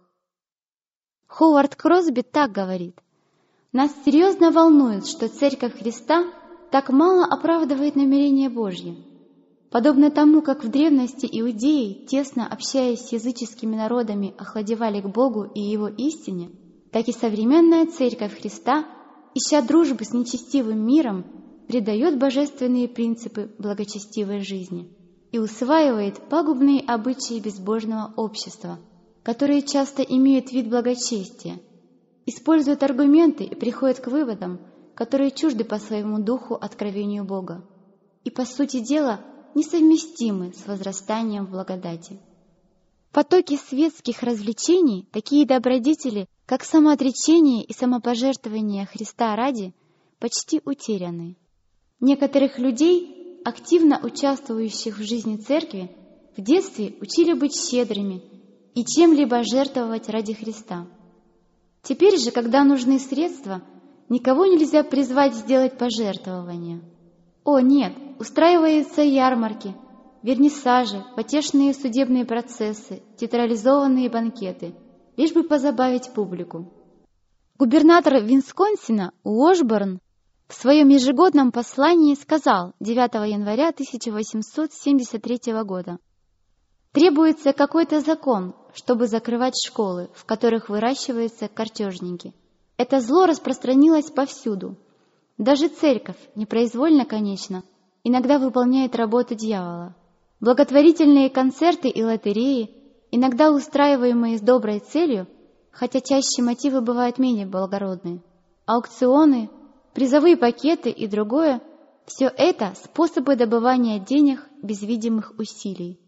Ховард 1.26 1.74
Кросби 1.74 2.22
так 2.22 2.52
говорит. 2.52 3.00
Нас 3.72 3.92
серьезно 4.04 4.50
волнует, 4.50 5.06
что 5.06 5.28
Церковь 5.28 5.78
Христа 5.78 6.24
так 6.70 6.90
мало 6.90 7.24
оправдывает 7.24 7.96
намерения 7.96 8.48
Божьи. 8.48 8.96
Подобно 9.70 10.11
тому, 10.11 10.42
как 10.42 10.64
в 10.64 10.68
древности 10.68 11.28
иудеи, 11.30 12.04
тесно 12.06 12.46
общаясь 12.46 13.00
с 13.00 13.12
языческими 13.12 13.76
народами, 13.76 14.35
охладевали 14.37 15.00
к 15.00 15.09
Богу 15.09 15.44
и 15.44 15.61
Его 15.61 15.88
истине, 15.88 16.50
так 16.90 17.06
и 17.09 17.12
современная 17.12 17.87
Церковь 17.87 18.40
Христа, 18.40 18.85
ища 19.35 19.62
дружбы 19.62 20.04
с 20.04 20.12
нечестивым 20.12 20.85
миром, 20.85 21.24
предает 21.68 22.18
божественные 22.18 22.88
принципы 22.88 23.52
благочестивой 23.59 24.40
жизни 24.40 24.88
и 25.30 25.38
усваивает 25.38 26.28
пагубные 26.28 26.80
обычаи 26.80 27.38
безбожного 27.38 28.12
общества, 28.16 28.80
которые 29.22 29.62
часто 29.62 30.02
имеют 30.02 30.50
вид 30.50 30.68
благочестия, 30.68 31.61
используют 32.26 32.83
аргументы 32.83 33.44
и 33.44 33.54
приходят 33.54 34.00
к 34.00 34.09
выводам, 34.09 34.59
которые 35.00 35.30
чужды 35.30 35.64
по 35.64 35.78
своему 35.78 36.18
духу 36.18 36.56
откровению 36.56 37.24
Бога 37.24 37.64
и, 38.22 38.28
по 38.28 38.44
сути 38.44 38.80
дела, 38.80 39.24
несовместимы 39.54 40.52
с 40.52 40.66
возрастанием 40.66 41.46
в 41.46 41.52
благодати. 41.52 42.20
В 43.08 43.14
потоке 43.14 43.56
светских 43.56 44.22
развлечений 44.22 45.08
такие 45.10 45.46
добродетели, 45.46 46.26
как 46.44 46.64
самоотречение 46.64 47.64
и 47.64 47.72
самопожертвование 47.72 48.84
Христа 48.84 49.34
ради, 49.36 49.72
почти 50.18 50.60
утеряны. 50.66 51.38
Некоторых 52.00 52.58
людей, 52.58 53.40
активно 53.42 54.04
участвующих 54.04 54.98
в 54.98 55.02
жизни 55.02 55.38
церкви, 55.38 55.90
в 56.36 56.42
детстве 56.42 56.94
учили 57.00 57.32
быть 57.32 57.58
щедрыми 57.58 58.22
и 58.74 58.84
чем-либо 58.84 59.44
жертвовать 59.44 60.10
ради 60.10 60.34
Христа. 60.34 60.86
Теперь 61.82 62.18
же, 62.18 62.32
когда 62.32 62.64
нужны 62.64 62.98
средства, 62.98 63.62
никого 64.10 64.44
нельзя 64.44 64.84
призвать 64.84 65.34
сделать 65.34 65.78
пожертвования. 65.78 66.82
О, 67.44 67.60
нет, 67.60 67.94
устраиваются 68.18 69.00
ярмарки, 69.00 69.74
вернисажи, 70.22 71.02
потешные 71.16 71.72
судебные 71.72 72.26
процессы, 72.26 73.02
театрализованные 73.16 74.10
банкеты, 74.10 74.74
лишь 75.16 75.32
бы 75.32 75.44
позабавить 75.44 76.12
публику. 76.12 76.70
Губернатор 77.58 78.22
Винсконсина 78.22 79.12
Уошборн 79.22 80.00
в 80.48 80.54
своем 80.54 80.88
ежегодном 80.88 81.52
послании 81.52 82.14
сказал 82.14 82.74
9 82.80 83.30
января 83.30 83.68
1873 83.68 85.62
года, 85.64 85.98
«Требуется 86.92 87.52
какой-то 87.52 88.00
закон, 88.00 88.56
чтобы 88.74 89.06
закрывать 89.06 89.54
школы, 89.64 90.10
в 90.14 90.24
которых 90.24 90.68
выращиваются 90.68 91.46
картежники. 91.46 92.34
Это 92.82 93.02
зло 93.02 93.26
распространилось 93.26 94.10
повсюду. 94.10 94.78
Даже 95.36 95.68
церковь, 95.68 96.16
непроизвольно, 96.34 97.04
конечно, 97.04 97.62
иногда 98.04 98.38
выполняет 98.38 98.96
работу 98.96 99.34
дьявола. 99.34 99.94
Благотворительные 100.40 101.28
концерты 101.28 101.90
и 101.90 102.02
лотереи, 102.02 102.70
иногда 103.10 103.52
устраиваемые 103.52 104.38
с 104.38 104.40
доброй 104.40 104.78
целью, 104.78 105.26
хотя 105.70 106.00
чаще 106.00 106.40
мотивы 106.40 106.80
бывают 106.80 107.18
менее 107.18 107.44
благородные, 107.44 108.22
аукционы, 108.64 109.50
призовые 109.92 110.38
пакеты 110.38 110.88
и 110.88 111.06
другое– 111.06 111.60
все 112.06 112.32
это 112.34 112.72
способы 112.82 113.36
добывания 113.36 113.98
денег 113.98 114.48
без 114.62 114.80
видимых 114.80 115.34
усилий. 115.36 116.00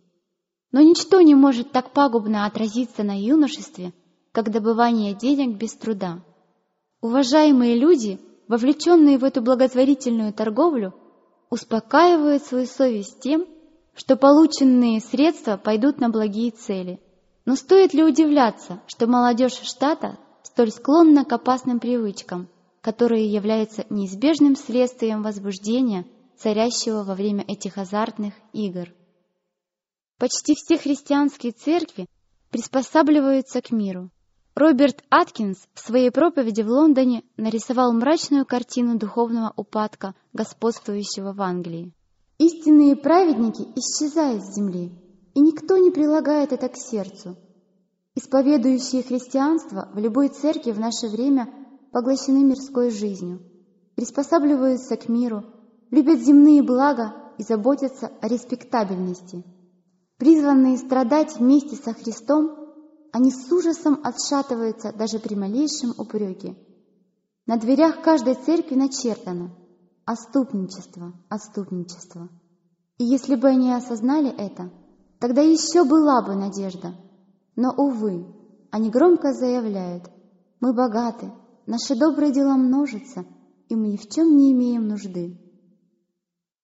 Но 0.72 0.80
ничто 0.80 1.20
не 1.20 1.34
может 1.34 1.70
так 1.70 1.92
пагубно 1.92 2.46
отразиться 2.46 3.02
на 3.02 3.20
юношестве, 3.20 3.92
как 4.32 4.50
добывание 4.50 5.12
денег 5.12 5.58
без 5.58 5.74
труда. 5.74 6.22
Уважаемые 7.02 7.76
люди, 7.76 8.18
вовлеченные 8.48 9.18
в 9.18 9.24
эту 9.24 9.42
благотворительную 9.42 10.32
торговлю, 10.32 10.94
успокаивают 11.50 12.42
свою 12.44 12.64
совесть 12.64 13.20
тем, 13.20 13.46
что 13.94 14.16
полученные 14.16 15.00
средства 15.00 15.58
пойдут 15.58 16.00
на 16.00 16.08
благие 16.08 16.50
цели. 16.50 16.98
Но 17.44 17.56
стоит 17.56 17.92
ли 17.92 18.02
удивляться, 18.02 18.80
что 18.86 19.06
молодежь 19.06 19.60
штата 19.60 20.18
столь 20.42 20.70
склонна 20.70 21.26
к 21.26 21.32
опасным 21.34 21.78
привычкам– 21.78 22.48
которые 22.82 23.32
являются 23.32 23.86
неизбежным 23.88 24.56
следствием 24.56 25.22
возбуждения, 25.22 26.04
царящего 26.36 27.04
во 27.04 27.14
время 27.14 27.44
этих 27.46 27.78
азартных 27.78 28.34
игр. 28.52 28.92
Почти 30.18 30.54
все 30.56 30.76
христианские 30.76 31.52
церкви 31.52 32.06
приспосабливаются 32.50 33.62
к 33.62 33.70
миру. 33.70 34.10
Роберт 34.54 35.02
Аткинс 35.08 35.56
в 35.72 35.80
своей 35.80 36.10
проповеди 36.10 36.60
в 36.60 36.68
Лондоне 36.68 37.24
нарисовал 37.38 37.92
мрачную 37.94 38.44
картину 38.44 38.98
духовного 38.98 39.54
упадка, 39.56 40.14
господствующего 40.34 41.32
в 41.32 41.40
Англии. 41.40 41.92
Истинные 42.36 42.96
праведники 42.96 43.62
исчезают 43.76 44.44
с 44.44 44.54
земли, 44.54 44.92
и 45.34 45.40
никто 45.40 45.78
не 45.78 45.90
прилагает 45.90 46.52
это 46.52 46.68
к 46.68 46.76
сердцу. 46.76 47.38
Исповедующие 48.14 49.02
христианство 49.02 49.88
в 49.94 49.98
любой 49.98 50.28
церкви 50.28 50.72
в 50.72 50.78
наше 50.78 51.08
время 51.08 51.48
поглощены 51.90 52.44
мирской 52.44 52.90
жизнью, 52.90 53.40
приспосабливаются 53.94 54.96
к 54.96 55.08
миру, 55.08 55.44
любят 55.90 56.20
земные 56.20 56.62
блага 56.62 57.14
и 57.38 57.42
заботятся 57.42 58.10
о 58.20 58.28
респектабельности. 58.28 59.44
Призванные 60.18 60.76
страдать 60.76 61.38
вместе 61.38 61.76
со 61.76 61.94
Христом, 61.94 62.61
они 63.12 63.30
с 63.30 63.50
ужасом 63.52 64.00
отшатываются 64.02 64.92
даже 64.92 65.18
при 65.18 65.34
малейшем 65.34 65.94
упреке. 65.96 66.56
На 67.46 67.56
дверях 67.56 68.02
каждой 68.02 68.34
церкви 68.34 68.74
начертано 68.74 69.54
«Оступничество, 70.04 71.12
оступничество». 71.28 72.28
И 72.98 73.04
если 73.04 73.36
бы 73.36 73.48
они 73.48 73.72
осознали 73.72 74.30
это, 74.30 74.70
тогда 75.20 75.42
еще 75.42 75.84
была 75.84 76.22
бы 76.22 76.34
надежда– 76.34 76.96
но, 77.56 77.70
увы, 77.76 78.26
они 78.70 78.90
громко 78.90 79.32
заявляют, 79.32 80.04
мы 80.60 80.72
богаты, 80.72 81.32
наши 81.66 81.94
добрые 81.94 82.32
дела 82.32 82.56
множатся, 82.56 83.26
и 83.68 83.76
мы 83.76 83.88
ни 83.88 83.96
в 83.96 84.08
чем 84.08 84.36
не 84.36 84.52
имеем 84.52 84.88
нужды. 84.88 85.38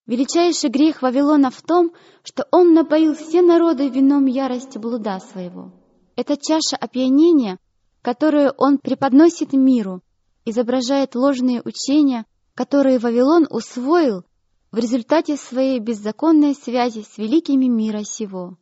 Величайший 0.07 0.71
грех 0.71 1.03
Вавилона 1.03 1.51
в 1.51 1.61
том, 1.61 1.91
что 2.23 2.47
он 2.51 2.73
напоил 2.73 3.13
все 3.13 3.43
народы 3.43 3.89
вином 3.89 4.25
ярости 4.25 4.79
блуда 4.79 5.19
своего. 5.19 5.71
Это 6.19 6.35
чаша 6.35 6.75
опьянения, 6.75 7.59
которую 8.01 8.53
он 8.57 8.77
преподносит 8.77 9.53
миру, 9.53 10.01
изображает 10.43 11.15
ложные 11.15 11.61
учения, 11.63 12.25
которые 12.55 12.99
Вавилон 12.99 13.47
усвоил 13.49 14.25
в 14.69 14.77
результате 14.77 15.37
своей 15.37 15.79
беззаконной 15.79 16.55
связи 16.55 17.05
с 17.09 17.17
великими 17.17 17.67
мира 17.67 18.03
сего. 18.03 18.57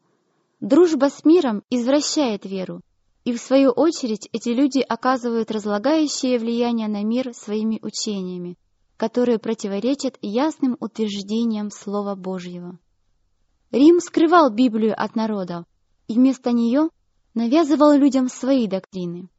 Дружба 0.60 1.10
с 1.10 1.26
миром 1.26 1.64
извращает 1.72 2.46
веру, 2.46 2.82
и 3.24 3.34
в 3.34 3.40
свою 3.40 3.72
очередь 3.72 4.30
эти 4.34 4.50
люди 4.50 4.86
оказывают 4.88 5.50
разлагающее 5.50 6.38
влияние 6.38 6.88
на 6.88 7.04
мир 7.04 7.34
своими 7.34 7.80
учениями, 7.82 8.56
которые 8.98 9.40
противоречат 9.40 10.20
ясным 10.22 10.78
утверждениям 10.80 11.72
Слова 11.72 12.14
Божьего. 12.14 12.78
Рим 13.72 14.00
скрывал 14.00 14.52
Библию 14.52 14.94
от 14.96 15.16
народа 15.16 15.66
и 16.08 16.14
вместо 16.14 16.52
нее 16.52 16.90
навязывал 17.38 17.94
людям 17.94 18.28
свои 18.28 18.68
доктрины. 18.68 19.30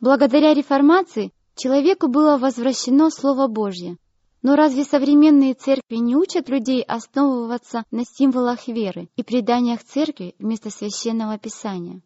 Благодаря 0.00 0.54
реформации 0.54 1.32
человеку 1.54 2.08
было 2.08 2.38
возвращено 2.38 3.10
Слово 3.10 3.46
Божье– 3.46 3.96
но 4.42 4.56
разве 4.56 4.84
современные 4.84 5.54
церкви 5.54 5.96
не 5.96 6.16
учат 6.16 6.48
людей 6.48 6.82
основываться 6.82 7.84
на 7.90 8.04
символах 8.04 8.68
веры 8.68 9.08
и 9.16 9.22
преданиях 9.22 9.84
церкви 9.84 10.34
вместо 10.38 10.70
священного 10.70 11.38
писания? 11.38 12.00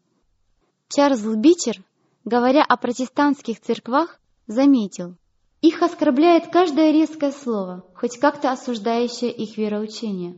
Чарльз 0.88 1.22
Бичер, 1.22 1.84
говоря 2.24 2.64
о 2.64 2.76
протестантских 2.76 3.60
церквах, 3.60 4.20
заметил, 4.46 5.14
их 5.60 5.80
оскорбляет 5.80 6.48
каждое 6.48 6.90
резкое 6.90 7.30
слово, 7.30 7.84
хоть 7.94 8.18
как-то 8.18 8.50
осуждающее 8.50 9.30
их 9.30 9.56
вероучение. 9.56 10.34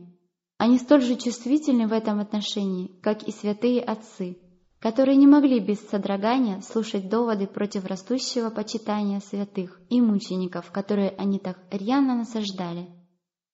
Они 0.57 0.77
столь 0.77 1.01
же 1.01 1.15
чувствительны 1.15 1.87
в 1.87 1.93
этом 1.93 2.19
отношении, 2.19 2.91
как 3.01 3.23
и 3.23 3.31
святые 3.31 3.81
отцы– 3.81 4.37
которые 4.79 5.17
не 5.17 5.25
могли 5.25 5.59
без 5.59 5.79
содрогания 5.89 6.61
слушать 6.61 7.09
доводы 7.09 7.47
против 7.47 7.85
растущего 7.85 8.49
почитания 8.49 9.19
святых 9.19 9.81
и 9.89 9.99
мучеников, 10.01 10.71
которые 10.71 11.09
они 11.17 11.39
так 11.39 11.57
рьяно 11.71 12.15
насаждали. 12.15 12.87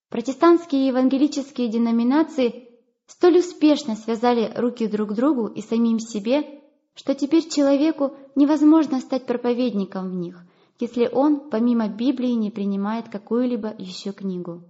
Протестантские 0.10 0.84
и 0.84 0.88
евангелические 0.88 1.70
деноминации 1.70 2.68
столь 3.08 3.40
успешно 3.40 3.96
связали 3.96 4.52
руки 4.56 4.88
друг 4.88 5.14
другу 5.14 5.48
и 5.48 5.62
самим 5.62 6.00
себе, 6.00 6.62
что 6.94 7.16
теперь 7.16 7.48
человеку 7.50 8.14
невозможно 8.36 9.00
стать 9.00 9.26
проповедником 9.26 10.10
в 10.10 10.16
них, 10.16 10.44
если 10.80 11.10
он, 11.12 11.50
помимо 11.50 11.88
Библии, 11.88 12.32
не 12.32 12.52
принимает 12.52 13.10
какую-либо 13.10 13.74
еще 13.78 14.12
книгу. 14.12 14.64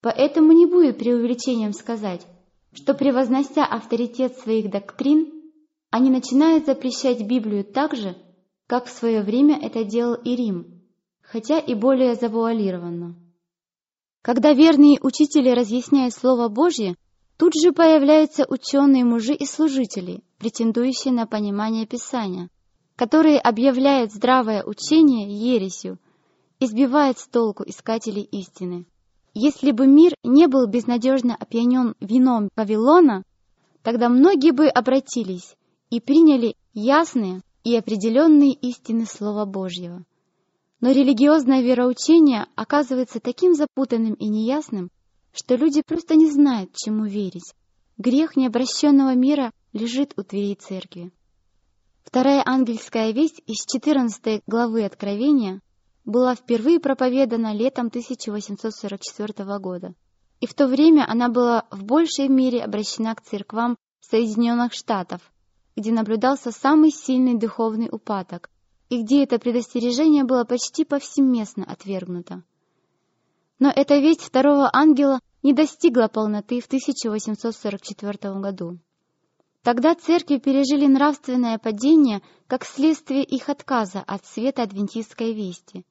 Поэтому 0.00 0.52
не 0.52 0.66
будет 0.66 0.98
преувеличением 0.98 1.72
сказать, 1.72 2.26
что 2.72 2.94
превознося 2.94 3.64
авторитет 3.64 4.36
своих 4.36 4.70
доктрин, 4.70 5.37
они 5.90 6.10
начинают 6.10 6.66
запрещать 6.66 7.22
Библию 7.22 7.64
так 7.64 7.94
же, 7.94 8.16
как 8.66 8.86
в 8.86 8.90
свое 8.90 9.22
время 9.22 9.58
это 9.60 9.84
делал 9.84 10.14
и 10.14 10.36
Рим, 10.36 10.82
хотя 11.22 11.58
и 11.58 11.74
более 11.74 12.14
завуалированно. 12.14 13.16
Когда 14.22 14.52
верные 14.52 14.98
учители 15.00 15.48
разъясняют 15.48 16.12
Слово 16.12 16.48
Божье, 16.48 16.96
тут 17.38 17.54
же 17.54 17.72
появляются 17.72 18.44
ученые 18.46 19.04
мужи 19.04 19.32
и 19.32 19.46
служители, 19.46 20.22
претендующие 20.38 21.14
на 21.14 21.26
понимание 21.26 21.86
Писания, 21.86 22.50
которые 22.96 23.38
объявляют 23.38 24.12
здравое 24.12 24.62
учение 24.64 25.28
ересью, 25.28 25.98
избивают 26.60 27.18
с 27.18 27.26
толку 27.28 27.62
искателей 27.64 28.24
истины. 28.24 28.84
Если 29.32 29.70
бы 29.70 29.86
мир 29.86 30.14
не 30.24 30.48
был 30.48 30.66
безнадежно 30.66 31.34
опьянен 31.36 31.94
вином 32.00 32.50
Вавилона, 32.56 33.22
тогда 33.82 34.08
многие 34.08 34.50
бы 34.50 34.66
обратились 34.66 35.54
и 35.90 36.00
приняли 36.00 36.54
ясные 36.74 37.42
и 37.64 37.76
определенные 37.76 38.52
истины 38.52 39.06
Слова 39.06 39.44
Божьего. 39.44 40.04
Но 40.80 40.90
религиозное 40.90 41.62
вероучение 41.62 42.46
оказывается 42.54 43.20
таким 43.20 43.54
запутанным 43.54 44.14
и 44.14 44.28
неясным, 44.28 44.90
что 45.32 45.56
люди 45.56 45.82
просто 45.86 46.14
не 46.14 46.30
знают, 46.30 46.74
чему 46.74 47.04
верить. 47.04 47.54
Грех 47.96 48.36
необращенного 48.36 49.14
мира 49.14 49.52
лежит 49.72 50.14
у 50.16 50.22
дверей 50.22 50.54
церкви. 50.54 51.10
Вторая 52.04 52.42
ангельская 52.46 53.10
весть 53.10 53.42
из 53.46 53.66
14 53.66 54.42
главы 54.46 54.84
Откровения 54.84 55.60
была 56.04 56.34
впервые 56.34 56.80
проповедана 56.80 57.52
летом 57.52 57.88
1844 57.88 59.58
года, 59.58 59.94
и 60.40 60.46
в 60.46 60.54
то 60.54 60.68
время 60.68 61.04
она 61.06 61.28
была 61.28 61.66
в 61.70 61.84
большей 61.84 62.28
мере 62.28 62.62
обращена 62.62 63.14
к 63.14 63.20
церквам 63.20 63.76
Соединенных 64.00 64.72
Штатов, 64.72 65.20
где 65.78 65.92
наблюдался 65.92 66.50
самый 66.50 66.90
сильный 66.90 67.38
духовный 67.38 67.88
упадок, 67.88 68.50
и 68.88 69.00
где 69.00 69.22
это 69.22 69.38
предостережение 69.38 70.24
было 70.24 70.42
почти 70.42 70.84
повсеместно 70.84 71.64
отвергнуто. 71.64 72.42
Но 73.60 73.70
эта 73.70 73.98
весть 73.98 74.22
второго 74.22 74.68
ангела 74.72 75.20
не 75.44 75.52
достигла 75.52 76.08
полноты 76.08 76.60
в 76.60 76.66
1844 76.66 78.40
году. 78.40 78.78
Тогда 79.62 79.94
церкви 79.94 80.38
пережили 80.38 80.86
нравственное 80.86 81.58
падение 81.58 82.22
как 82.48 82.64
следствие 82.64 83.22
их 83.22 83.48
отказа 83.48 84.00
от 84.00 84.26
света 84.26 84.62
адвентистской 84.64 85.32
вести. 85.32 85.84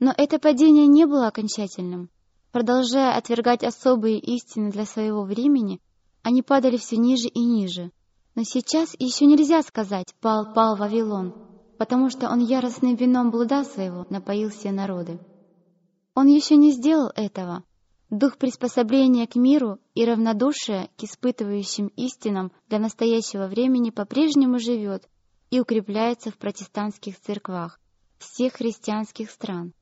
Но 0.00 0.12
это 0.16 0.40
падение 0.40 0.88
не 0.88 1.06
было 1.06 1.28
окончательным. 1.28 2.10
Продолжая 2.50 3.16
отвергать 3.16 3.62
особые 3.62 4.18
истины 4.18 4.72
для 4.72 4.84
своего 4.84 5.22
времени, 5.22 5.80
они 6.22 6.42
падали 6.42 6.76
все 6.76 6.96
ниже 6.96 7.28
и 7.28 7.44
ниже– 7.44 7.92
но 8.34 8.44
сейчас 8.44 8.94
еще 8.98 9.26
нельзя 9.26 9.62
сказать 9.62 10.14
«пал, 10.20 10.52
пал 10.54 10.76
Вавилон», 10.76 11.34
потому 11.78 12.08
что 12.08 12.30
он 12.30 12.40
яростным 12.40 12.94
вином 12.94 13.30
блуда 13.30 13.64
своего 13.64 14.06
напоил 14.08 14.50
все 14.50 14.72
народы. 14.72 15.18
Он 16.14 16.26
еще 16.26 16.56
не 16.56 16.70
сделал 16.72 17.10
этого. 17.14 17.64
Дух 18.10 18.36
приспособления 18.36 19.26
к 19.26 19.36
миру 19.36 19.78
и 19.94 20.04
равнодушия 20.04 20.90
к 20.98 21.02
испытывающим 21.02 21.88
истинам 21.96 22.52
для 22.68 22.78
настоящего 22.78 23.46
времени 23.46 23.90
по-прежнему 23.90 24.58
живет 24.58 25.08
и 25.50 25.60
укрепляется 25.60 26.30
в 26.30 26.36
протестантских 26.36 27.18
церквах 27.18 27.80
всех 28.18 28.54
христианских 28.54 29.30
стран. 29.30 29.72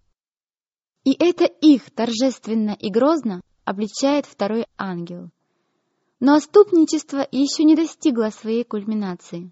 И 1.05 1.13
это 1.13 1.45
их 1.45 1.91
торжественно 1.91 2.77
и 2.79 2.91
грозно 2.91 3.41
обличает 3.65 4.27
второй 4.27 4.67
ангел— 4.77 5.31
но 6.21 6.35
отступничество 6.35 7.27
еще 7.33 7.65
не 7.65 7.75
достигло 7.75 8.31
своей 8.31 8.65
кульминации. 8.65 9.51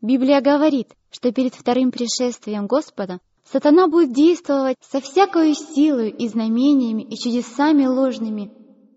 Библия 0.00 0.40
говорит, 0.40 0.94
что 1.10 1.32
перед 1.32 1.54
вторым 1.54 1.90
пришествием 1.90 2.66
Господа 2.66 3.20
сатана 3.44 3.88
будет 3.88 4.12
действовать 4.12 4.76
со 4.80 5.00
всякой 5.00 5.54
силой 5.54 6.10
и 6.10 6.28
знамениями 6.28 7.02
и 7.02 7.16
чудесами 7.16 7.86
ложными 7.86 8.52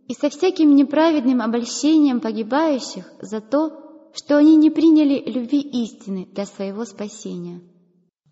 и 0.08 0.14
со 0.14 0.30
всяким 0.30 0.76
неправедным 0.76 1.42
обольщением 1.42 2.20
погибающих 2.20 3.06
за 3.22 3.42
то, 3.42 4.12
что 4.14 4.38
они 4.38 4.56
не 4.56 4.70
приняли 4.70 5.24
любви 5.30 5.60
истины 5.60 6.28
для 6.32 6.46
своего 6.46 6.86
спасения. 6.86 7.62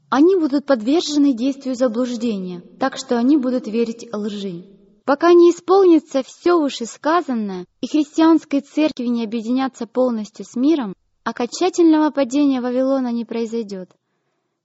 Они 0.10 0.36
будут 0.36 0.66
подвержены 0.66 1.34
действию 1.34 1.76
заблуждения, 1.76 2.62
так 2.80 2.98
что 2.98 3.18
они 3.18 3.38
будут 3.38 3.68
верить 3.68 4.08
лжи. 4.14 4.77
Пока 5.08 5.32
не 5.32 5.52
исполнится 5.52 6.22
все 6.22 6.60
вышесказанное, 6.60 7.66
и 7.80 7.88
христианской 7.88 8.60
церкви 8.60 9.06
не 9.06 9.24
объединятся 9.24 9.88
полностью 9.88 10.46
с 10.46 10.58
миром, 10.58 10.94
Окончательного 11.24 12.10
падения 12.12 12.60
Вавилона 12.60 13.14
не 13.14 13.24
произойдет. 13.24 13.90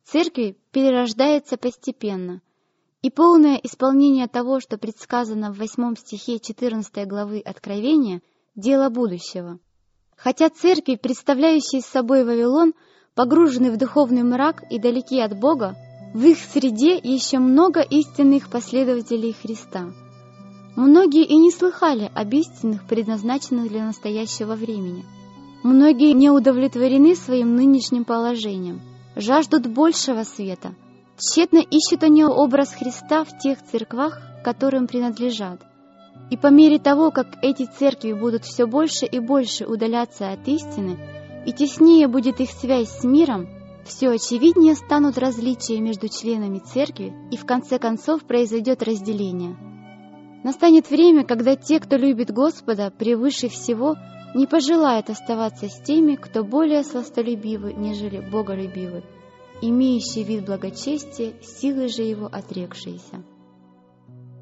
Церковь 0.05 0.57
перерождается 0.73 1.57
постепенно, 1.57 2.43
и 3.03 3.11
полное 3.11 3.55
исполнение 3.63 4.27
того, 4.27 4.59
что 4.59 4.79
предсказано 4.79 5.53
в 5.53 5.59
8 5.59 5.95
стихе 5.95 6.41
14 6.41 7.07
главы 7.07 7.39
Откровения, 7.39 8.21
дело 8.57 8.89
будущего. 8.91 9.61
Хотя 10.17 10.51
церкви, 10.51 10.97
представляющие 10.97 11.83
собой 11.83 12.25
Вавилон, 12.25 12.75
погружены 13.15 13.71
в 13.71 13.77
духовный 13.77 14.25
мрак 14.25 14.65
и 14.73 14.81
далеки 14.81 15.21
от 15.21 15.39
Бога, 15.39 15.77
в 16.15 16.25
их 16.25 16.39
среде 16.39 16.97
еще 16.97 17.39
много 17.39 17.81
истинных 17.81 18.51
последователей 18.51 19.33
Христа. 19.33 19.93
Многие 20.75 21.25
и 21.25 21.37
не 21.37 21.51
слыхали 21.51 22.11
об 22.15 22.33
истинных, 22.33 22.87
предназначенных 22.87 23.69
для 23.69 23.85
настоящего 23.85 24.55
времени. 24.55 25.05
Многие 25.63 26.13
не 26.13 26.31
удовлетворены 26.31 27.15
своим 27.15 27.55
нынешним 27.55 28.05
положением, 28.05 28.81
жаждут 29.15 29.67
большего 29.67 30.23
света, 30.23 30.75
тщетно 31.19 31.59
ищут 31.59 32.03
они 32.03 32.25
образ 32.25 32.73
Христа 32.75 33.25
в 33.25 33.39
тех 33.39 33.63
церквах, 33.63 34.21
которым 34.43 34.87
принадлежат. 34.87 35.61
И 36.31 36.39
по 36.39 36.47
мере 36.47 36.79
того, 36.79 37.11
как 37.11 37.27
эти 37.43 37.67
церкви 37.67 38.15
будут 38.15 38.45
все 38.45 38.67
больше 38.67 39.05
и 39.05 39.19
больше 39.19 39.67
удаляться 39.67 40.33
от 40.33 40.49
истины, 40.49 40.99
и 41.47 41.53
теснее 41.53 42.09
будет 42.09 42.41
их 42.41 42.51
связь 42.51 42.89
с 42.89 43.05
миром, 43.05 43.47
все 43.85 44.09
очевиднее 44.09 44.75
станут 44.75 45.19
различия 45.19 45.81
между 45.81 46.09
членами 46.09 46.61
церкви, 46.61 47.13
и 47.31 47.37
в 47.37 47.45
конце 47.45 47.79
концов 47.79 48.25
произойдет 48.25 48.83
разделение. 48.83 49.72
Настанет 50.45 50.91
время, 50.91 51.25
когда 51.25 51.55
те, 51.55 51.79
кто 51.79 51.97
любит 51.97 52.33
Господа 52.33 52.91
превыше 52.91 53.49
всего, 53.49 53.97
не 54.35 54.47
пожелают 54.47 55.11
оставаться 55.11 55.69
с 55.69 55.81
теми, 55.83 56.17
кто 56.17 56.43
более 56.43 56.83
сластолюбивы, 56.83 57.73
нежели 57.75 58.19
боголюбивы, 58.19 59.05
имеющий 59.61 60.25
вид 60.25 60.45
благочестия, 60.45 61.35
силы 61.43 61.89
же 61.89 62.03
его 62.03 62.27
отрекшиеся. 62.27 63.23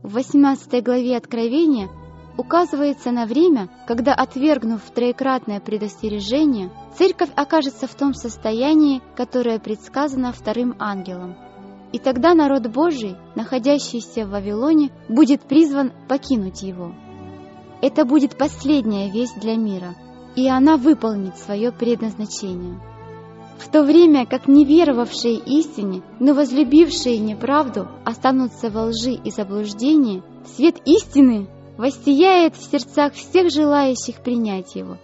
В 0.02 0.14
18 0.14 0.82
главе 0.82 1.16
Откровения 1.16 1.90
указывается 2.38 3.10
на 3.10 3.26
время, 3.26 3.68
когда, 3.86 4.14
отвергнув 4.14 4.80
троекратное 4.94 5.60
предостережение, 5.60 6.70
церковь 6.96 7.30
окажется 7.36 7.86
в 7.86 7.94
том 7.94 8.14
состоянии, 8.14 9.02
которое 9.16 9.58
предсказано 9.58 10.32
вторым 10.32 10.74
ангелом. 10.78 11.36
И 11.92 11.98
тогда 11.98 12.34
народ 12.34 12.66
Божий, 12.68 13.16
находящийся 13.34 14.24
в 14.24 14.30
Вавилоне, 14.30 14.90
будет 15.08 15.42
призван 15.42 15.92
покинуть 16.08 16.62
его. 16.62 16.94
Это 17.82 18.04
будет 18.04 18.36
последняя 18.36 19.10
весть 19.10 19.40
для 19.40 19.56
мира, 19.56 19.94
и 20.36 20.48
она 20.48 20.76
выполнит 20.76 21.36
свое 21.38 21.72
предназначение 21.72 22.78
в 23.60 23.68
то 23.68 23.82
время 23.82 24.26
как 24.26 24.48
неверовавшие 24.48 25.36
истине, 25.36 26.02
но 26.18 26.32
возлюбившие 26.32 27.18
неправду 27.18 27.88
останутся 28.04 28.70
во 28.70 28.86
лжи 28.86 29.12
и 29.12 29.30
заблуждении, 29.30 30.22
свет 30.56 30.76
истины 30.86 31.46
воссияет 31.76 32.56
в 32.56 32.70
сердцах 32.70 33.12
всех 33.12 33.50
желающих 33.52 34.22
принять 34.22 34.74
его. 34.74 34.96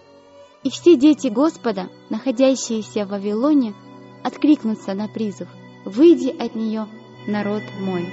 И 0.64 0.70
все 0.70 0.96
дети 0.96 1.28
Господа, 1.28 1.88
находящиеся 2.08 3.04
в 3.04 3.10
Вавилоне, 3.10 3.74
откликнутся 4.24 4.94
на 4.94 5.06
призыв 5.06 5.48
«Выйди 5.86 6.30
от 6.30 6.56
нее, 6.56 6.88
народ 7.28 7.62
мой». 7.80 8.12